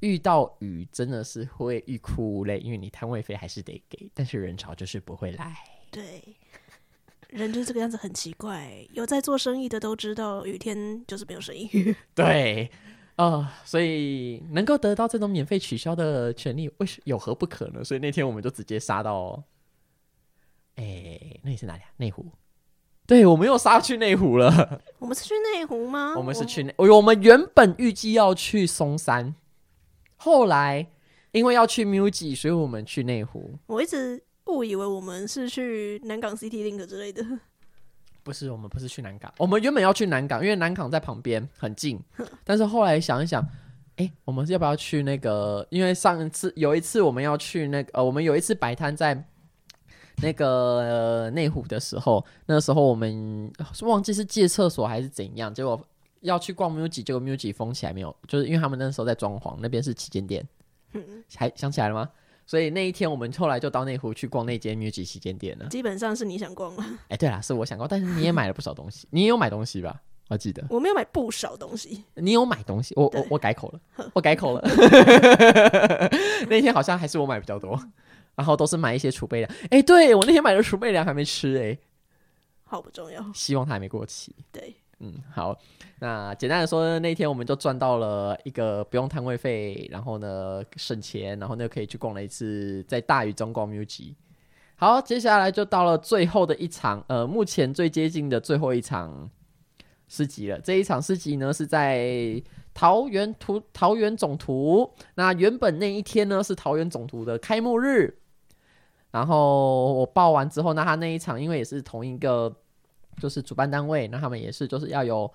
[0.00, 5.54] 遇到雨真的是会欲哭无泪，因为你摊位费还是得给，但是人潮就是不会来。
[5.90, 6.22] 对，
[7.30, 8.86] 人就是这个样子，很奇怪。
[8.92, 11.94] 有在做生意的都知道，雨天就是没有生意。
[12.14, 12.70] 对。
[13.18, 17.82] 啊、呃，所以能够得到这种免费取消的权利，为什有何不可呢？
[17.82, 19.42] 所以那天我们就直接杀到，
[20.76, 21.90] 哎，那里是哪里啊？
[21.96, 22.24] 内湖，
[23.08, 24.80] 对，我们又杀去内湖了。
[25.00, 26.14] 我们是去内湖吗？
[26.16, 29.34] 我们是去内，我们原本预计要去松山，
[30.16, 30.86] 后来
[31.32, 33.58] 因为要去 MUJI，所以我们去内湖。
[33.66, 37.26] 我一直误以为我们是去南港 City Link 之类的。
[38.28, 41.98] 不是，我们不是去南港，我们原本要去南港，因为南港在旁边很近。
[42.44, 43.42] 但是后来想一想，
[43.96, 45.66] 哎、欸，我们要不要去那个？
[45.70, 49.24] 因为上一次有一次我们要去那个，呃，我们有一次摆摊在。
[50.20, 53.52] 那个内、呃、湖的时候，那个时候我们
[53.82, 55.80] 忘记是借厕所还是怎样，结果
[56.22, 60.44] 要去逛 MUJI，结果 MUJI 封起来没有，就是因为他们那时候在装潢，那边是旗舰店，
[60.94, 62.10] 嗯，还想起来了吗？
[62.48, 65.66] 所以那一天我们后来就到内湖去逛那间 MUJI 旗舰店了。
[65.66, 70.00] 基本上是你想逛了，哎、欸，对啦，是我想逛，但是你也买了不少东西， 你也有买东西吧？
[70.28, 70.64] 我记得。
[70.70, 74.62] 我没有买不少东西，你有买东西，我我我改口了，我改口了，
[76.48, 77.78] 那天好像还是我买比较多。
[78.34, 81.76] 然后都是买一些储备粮，哎，对，我那天买的储备粮还没吃，哎，
[82.62, 84.32] 好不重要，希望它还没过期。
[84.52, 85.56] 对，嗯，好，
[86.00, 94.14] 那简单的说，那天我们就赚到了一个不用摊位费，然后呢省钱，然后呢可以去逛了一次在大雨中逛 MUJI。
[94.76, 99.30] 好，接下来就到了最后的一场，呃，目前最接近的最后一场
[100.08, 100.60] 市集了。
[100.60, 102.42] 这一场市集呢是在。
[102.74, 108.16] 桃园图桃园总图，那原本那一天呢是桃园总图的开幕日，
[109.10, 112.54] 然后我报完之后，那他那一场因为也是同一个，
[113.20, 115.30] 就是主办单位，那他们也是就是要有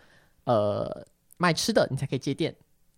[0.46, 1.06] 呃
[1.38, 2.56] 卖吃的，你才可以接店。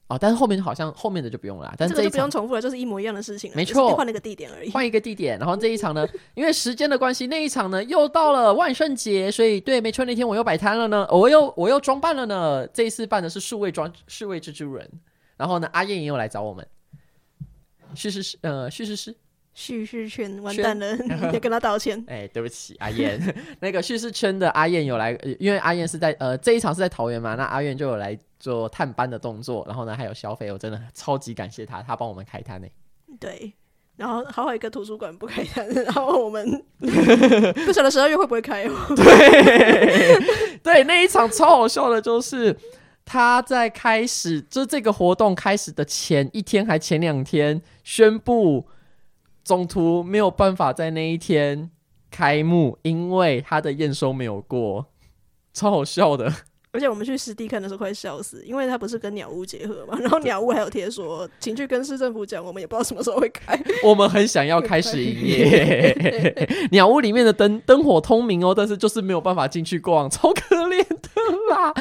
[0.08, 5.36] 哦，但是后面好像后面的就不用了，但是这个就不用重复了，就是一模一样的事情了，没错，换了个地点而已，换一个地点。
[5.40, 12.68] 然后这一场呢，因为时间的关系，那一场呢又到了万圣节，所以对，没错，那天我又摆摊了呢，我又我又装扮了呢。
[12.68, 14.88] 这一次办的是数位装数位蜘蛛人，
[15.38, 16.68] 然后呢，阿燕也有来找我们，
[17.96, 19.16] 是是是呃叙事师。
[19.56, 20.96] 叙事圈完蛋了，
[21.34, 21.98] 要跟他道歉。
[22.08, 23.20] 哎、欸，对不起，阿燕。
[23.62, 32.68] 那个叙事圈的阿燕有来，因为阿燕是在呃这一场是在桃园嘛，那阿燕就有来做探班的动作，然后呢还有消费，我真的超级感谢他，他帮我们开摊呢。
[33.18, 33.54] 对，
[33.96, 36.62] 然后还好一个图书馆不开摊，然后我们
[37.66, 38.76] 不晓得十二月会不会开哦。
[38.94, 42.54] 对，对，那一场超好笑的，就是
[43.06, 48.66] 他在开始，就这个活动开始的前一天还前两天宣布。
[49.46, 51.70] 总图没有办法在那一天
[52.12, 54.88] 开幕，因为他的验收没有过，
[55.54, 56.34] 超好笑的。
[56.72, 63.58] 而且我们去实地看的时候快笑死，因为它不是跟鸟屋结合嘛，然后鸟屋还有贴说，请去跟市政府讲，我们也不知道什么时候会开。
[63.82, 71.10] 我们很想要开始营业， 鸟屋里面的灯灯火通明哦，但是就是没有办法进去逛，超可怜的
[71.50, 71.74] 啦。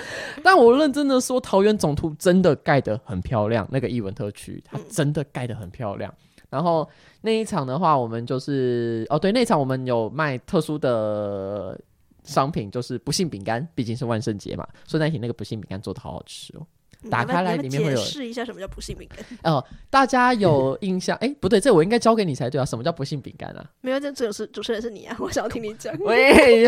[0.45, 6.15] 但我认真的说，桃园总图真的盖得很漂亮，那个艺文特区它真的盖得很漂亮，
[6.51, 6.89] 然后。
[7.27, 11.81] 那一场的话，我们就是哦，对，那一场我们有卖特殊的
[12.23, 14.69] 商品，就是不幸饼干，毕竟是万圣节嘛。
[14.87, 16.67] 所以那天那个不幸饼干做的好好吃哦，
[17.11, 19.65] 打开来里面会有试一下什么叫不幸饼干 哦、呃。
[19.91, 21.17] 大家有印象？
[21.19, 22.65] 哎，不对，这我应该交给你才对啊。
[22.65, 23.65] 什么叫不幸饼干啊？
[23.81, 25.95] 没有，这主持主持人是你啊，我想要听你讲。
[26.01, 26.67] 喂，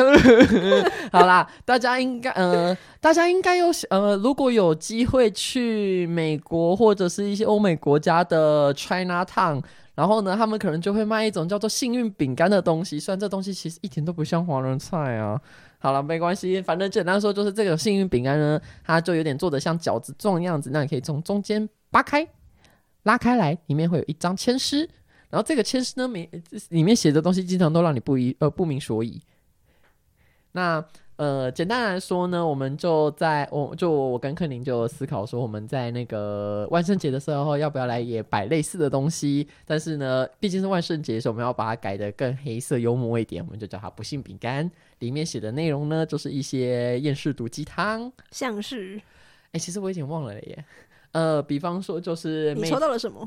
[1.11, 9.62] 好啦，大家应该呃，大家应该有呃，如果有机会去美国或者是一些欧美国家的 China Town。
[9.97, 15.41] 然后呢，他们可能就会卖一种叫做幸运饼干的东西，虽然这东西其实一点都不像华人菜啊。
[15.79, 22.27] 好了，没关系，反正简单说就是这个幸运饼干呢，它就有点做的像饺子状样子，那你可以从中间扒开，
[23.05, 24.89] 拉开来，里面会有一张签诗，
[25.31, 26.29] 然后这个签诗呢，没
[26.70, 29.20] 里面写的东西经常都让你不一呃不明所以。
[30.53, 30.85] 那。
[31.17, 39.49] 呃，简单来说呢，我们就在我就我跟克宁就思考说，我们在那个万圣节的时候要不要来也摆类似的东西？
[39.64, 44.71] 但是呢，毕竟是万圣节，所以我们要把它改的更黑色幽默一点，我们就叫它不幸饼干。
[44.99, 50.64] 里面写的内容呢，就是一些厌世毒鸡汤，像是，哎、欸，其实我已经忘了了耶。
[51.12, 53.27] 呃，比方说就是你抽到了什么？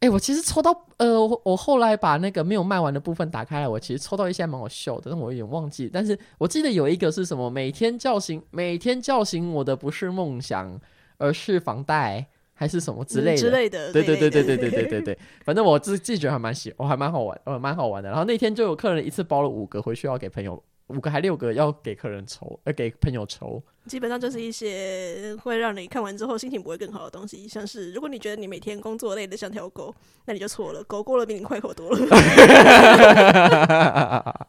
[0.00, 5.90] 哎、欸，我其实抽到呃，我我后来把那个没有卖完的部分打开来，我其实抽到一些还蛮好笑的，但我有点忘记。
[5.92, 10.80] 但是我记得有一个是什么，每天叫醒每天叫醒我的不是梦想，
[11.16, 12.24] 而是房贷，
[12.54, 13.92] 还是什么之类的、嗯、之类的。
[13.92, 18.08] 对对对对对对对对对，反正我自自己觉得还蛮喜，我还蛮好玩，呃，蛮好玩的。
[18.08, 20.62] 然后那天就有客人一次包了五个回去要给朋友。
[20.88, 31.98] 五个还六个要给客人抽，呃，给朋友抽，基本上就是一些会让你看完之后心情不会更好的东西，像是如果你觉得你每天工作累得像条狗，那你就错了，狗过了比你快活多了。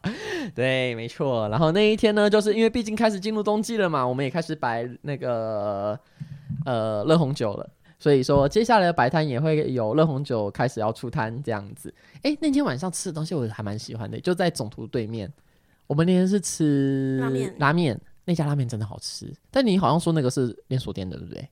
[0.54, 1.46] 对，没错。
[1.50, 5.98] 然后那一天呢，就是因为毕竟开始进入冬季了嘛，我们也开始摆那个
[6.64, 7.68] 呃热红酒了，
[7.98, 11.92] 所以说接下来的摆摊也会有热红酒开始要出摊这样子。
[12.22, 15.30] 哎，那天晚上吃的东西我还蛮喜欢的，就在总图对面。
[15.90, 19.28] 我们那天是吃拉面，拉面那家拉面真的好吃。
[19.50, 21.48] 但你好像说那个是连锁店的，对不对？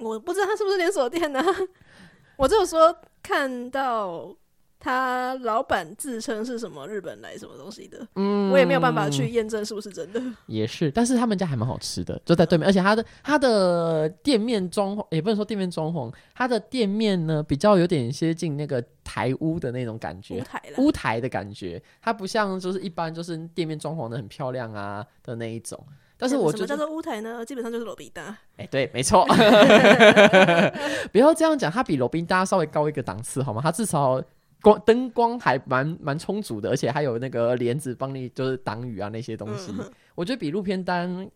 [0.00, 1.42] 我不知道它是不是连锁店呢？
[2.36, 4.36] 我只有说看到。
[4.78, 10.20] 他老板自称是什么日本来什么东西的，嗯，我也没有办法去验证是不是真的。
[10.44, 25.82] 也是，但是他们家还蛮好吃的，就在对面，而且他的他的店面装潢也不能说店面装潢，他的店面呢比较有点接近那个台屋的那种感觉，屋台屋台的感觉，它不像就是一般就是店面装潢的很漂亮啊的那一种。
[26.18, 27.44] 但是我觉得叫做屋台呢？
[27.44, 28.22] 基本上就是罗宾达。
[28.56, 29.26] 哎、欸，对，没错。
[31.10, 33.62] 不要这样讲，它比罗宾达稍微高一个档次好吗？
[33.64, 34.22] 它至少。
[34.64, 41.30] 光灯光还蛮蛮充足的，而且还有那个帘子帮你就是挡雨啊那些东西，嗯、我觉得比路边单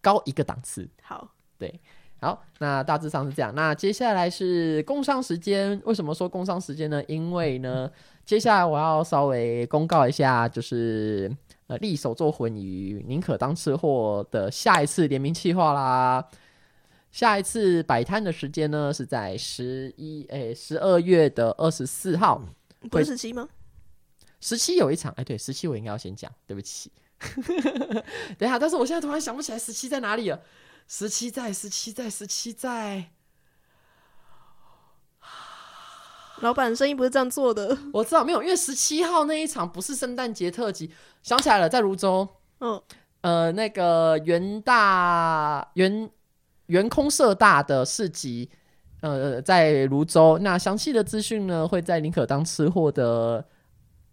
[0.00, 0.88] 高一个档次。
[1.02, 1.80] 好，对，
[2.20, 3.52] 好，那大致上是这样。
[3.52, 7.02] 那接下来是工商时间，为什么说工商时间呢？
[7.08, 7.90] 因为呢，
[8.24, 11.28] 接下来我要稍微公告一下，就是
[11.66, 16.24] 呃，利手做魂鱼宁可当吃货的下一次联名企划啦。
[17.10, 22.40] 下一次摆摊的时间呢，是在十一诶十二月的二十四号。
[22.88, 23.48] 不是十七吗？
[24.40, 26.92] 十七有一场，哎，对，十七我应该要先讲，对不起。
[28.38, 30.40] 等一下，但是我现在突然想不起来十七在哪里了。
[30.86, 33.10] 十七在，十七在，十七在。
[36.40, 37.76] 老板生意不是这样做的。
[37.92, 42.28] 我知道没有，因为十七号那一场不是圣诞节特辑，想起来了，在泸州。
[42.60, 42.80] 嗯，
[43.22, 46.08] 呃，那个元大元
[46.66, 48.48] 元空社大的市集。
[49.00, 53.44] 呃，在泸州，那详细的资讯呢，会在宁可当吃货的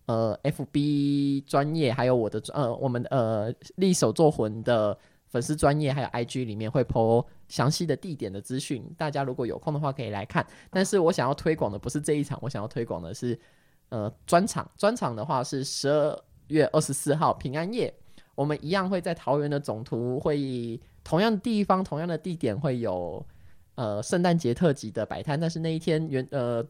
[0.05, 8.86] 呃 FB 专业，还有我的呃我们呃利手作魂的粉丝专业，还有 IG 里面会 po 详细的地点的资讯。
[8.95, 10.45] 大家如果有空的话，可以来看。
[10.69, 13.39] 但是我想要推广的不是这一场，我想要推广的是
[13.89, 14.69] 呃专场。
[14.77, 17.91] 专场的话是十二月二十四号平安夜，
[18.36, 23.25] 我们一样会在桃园的总图会，同样的地方，同样的地点会有。
[23.76, 26.65] 呃，圣诞节特辑的摆摊，但是那一天原呃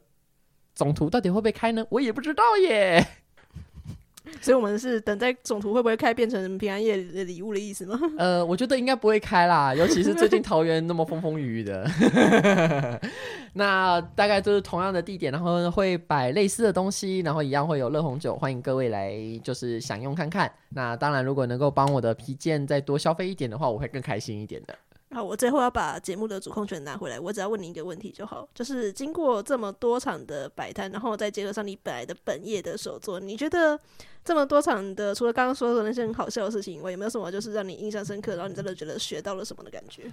[0.73, 1.85] 总图到底会不会开呢？
[1.89, 3.05] 我也不知道耶。
[4.41, 7.99] 所以，我们是等在总图会不会开，变成平安夜的礼物的意思吗？
[8.17, 11.87] 呃，我觉得应该不会开啦，尤其是最近桃园那么风风雨雨的。
[13.53, 20.51] 那大概就是同样的地点，然后会摆类似的东西，然后一样会有热红酒，欢迎各位来就是享用看看。
[20.69, 24.75] 那当然，如果能够帮我的皮件再多消费一点的话，我会更开心一点的。
[25.15, 27.17] 好，我最后要把节目的主控权拿回来。
[27.17, 33.79] 我只要问你一个问题就好，就是经过这么多场的摆摊，然后再结合上你本来的本业的手作，你觉得
[34.25, 40.11] 这么多场的，除了刚刚说的那些很好笑的事情以外，有没有什么就是让你印象深刻，然后你真的觉得学到了什么的感觉？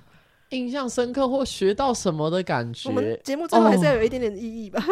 [0.50, 2.88] 印象深刻或学到什么的感觉？
[2.88, 4.80] 我们节目最后还是要有一点点意义吧。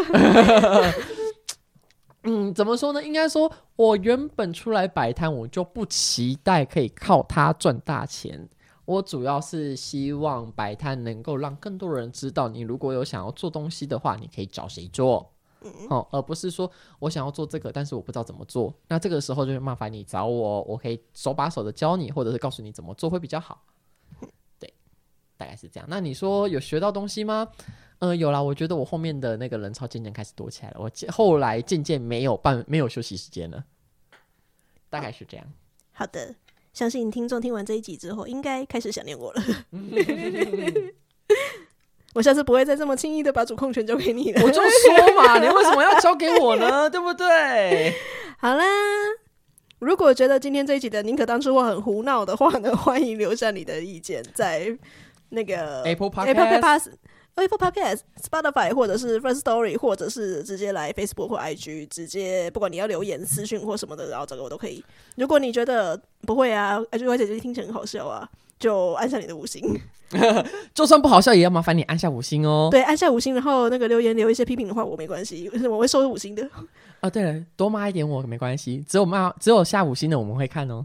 [2.23, 2.33] Oh.
[2.49, 3.03] 嗯，怎么说呢？
[3.03, 8.47] 应该说，我原本出来摆摊，我就不期待可以靠它赚大钱。
[8.91, 16.69] 我主要是希望摆摊能够让更多人知道，你如果有想要做东西的话，你可以找谁做，嗯，哦，而不是说
[16.99, 18.75] 我想要做这个，但是我不知道怎么做。
[18.89, 23.63] 那这个时候就是麻烦你找我，我可以手把手的教你，或者是告诉你怎么做会比较好。
[24.59, 24.75] 对，
[25.37, 25.87] 大概是这样。
[25.89, 27.47] 那你说有学到东西吗？
[28.01, 28.43] 嗯、呃，有啦。
[28.43, 33.65] 我觉得我后面的那个人潮渐渐开始多起来了，我后来渐渐没有办没有休息时间了，
[34.89, 35.47] 大概是这样。
[35.93, 36.35] 好的。
[36.73, 39.43] 相信听众听完这一集之后，应该开始想念我了。
[42.15, 44.43] 我下次不会再这么轻易的把主控权交给你了。
[44.43, 46.91] 我就说嘛，你为什么要交给我呢？
[46.91, 47.95] 对不对？
[48.39, 48.65] 好啦，
[49.79, 54.77] 如果觉得今天这一集的宁可当初我很胡闹的话呢，欢迎留下你的意见，在
[55.29, 56.27] 那个 Apple Podcast。
[56.27, 56.87] Apple Podcast、
[57.37, 64.85] Spotify 或者是 First Story，或者是直接来 Facebook 或 IG，直接不管你要留言、私讯或什么的，然后这个我都可以。
[65.17, 68.29] 如果你觉得不会啊，而且姐姐听起来很好笑啊，
[68.59, 69.81] 就按下你的五星。
[70.75, 72.69] 就算不好笑，也要麻烦你按下五星哦。
[72.69, 76.47] 对，按下五星，然后那个留言留一些批评的话，我没关系，我会收五星的。
[76.99, 80.85] 啊， 对了，多骂一点我没关系，只有骂只有下五星的我们会看哦。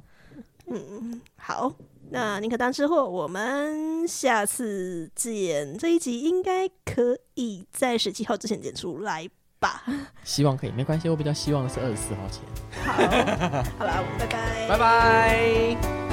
[0.68, 1.74] 嗯，好。
[2.12, 5.78] 那宁可当吃货，我们下次见。
[5.78, 9.28] 这一集应该可以在十七号之前剪出来
[9.60, 9.84] 吧？
[10.24, 11.10] 希望可以，没关系。
[11.10, 12.41] 我比较希望的是二十四号前。
[12.86, 12.93] 好，
[13.80, 16.05] 好了，我们拜拜，拜拜。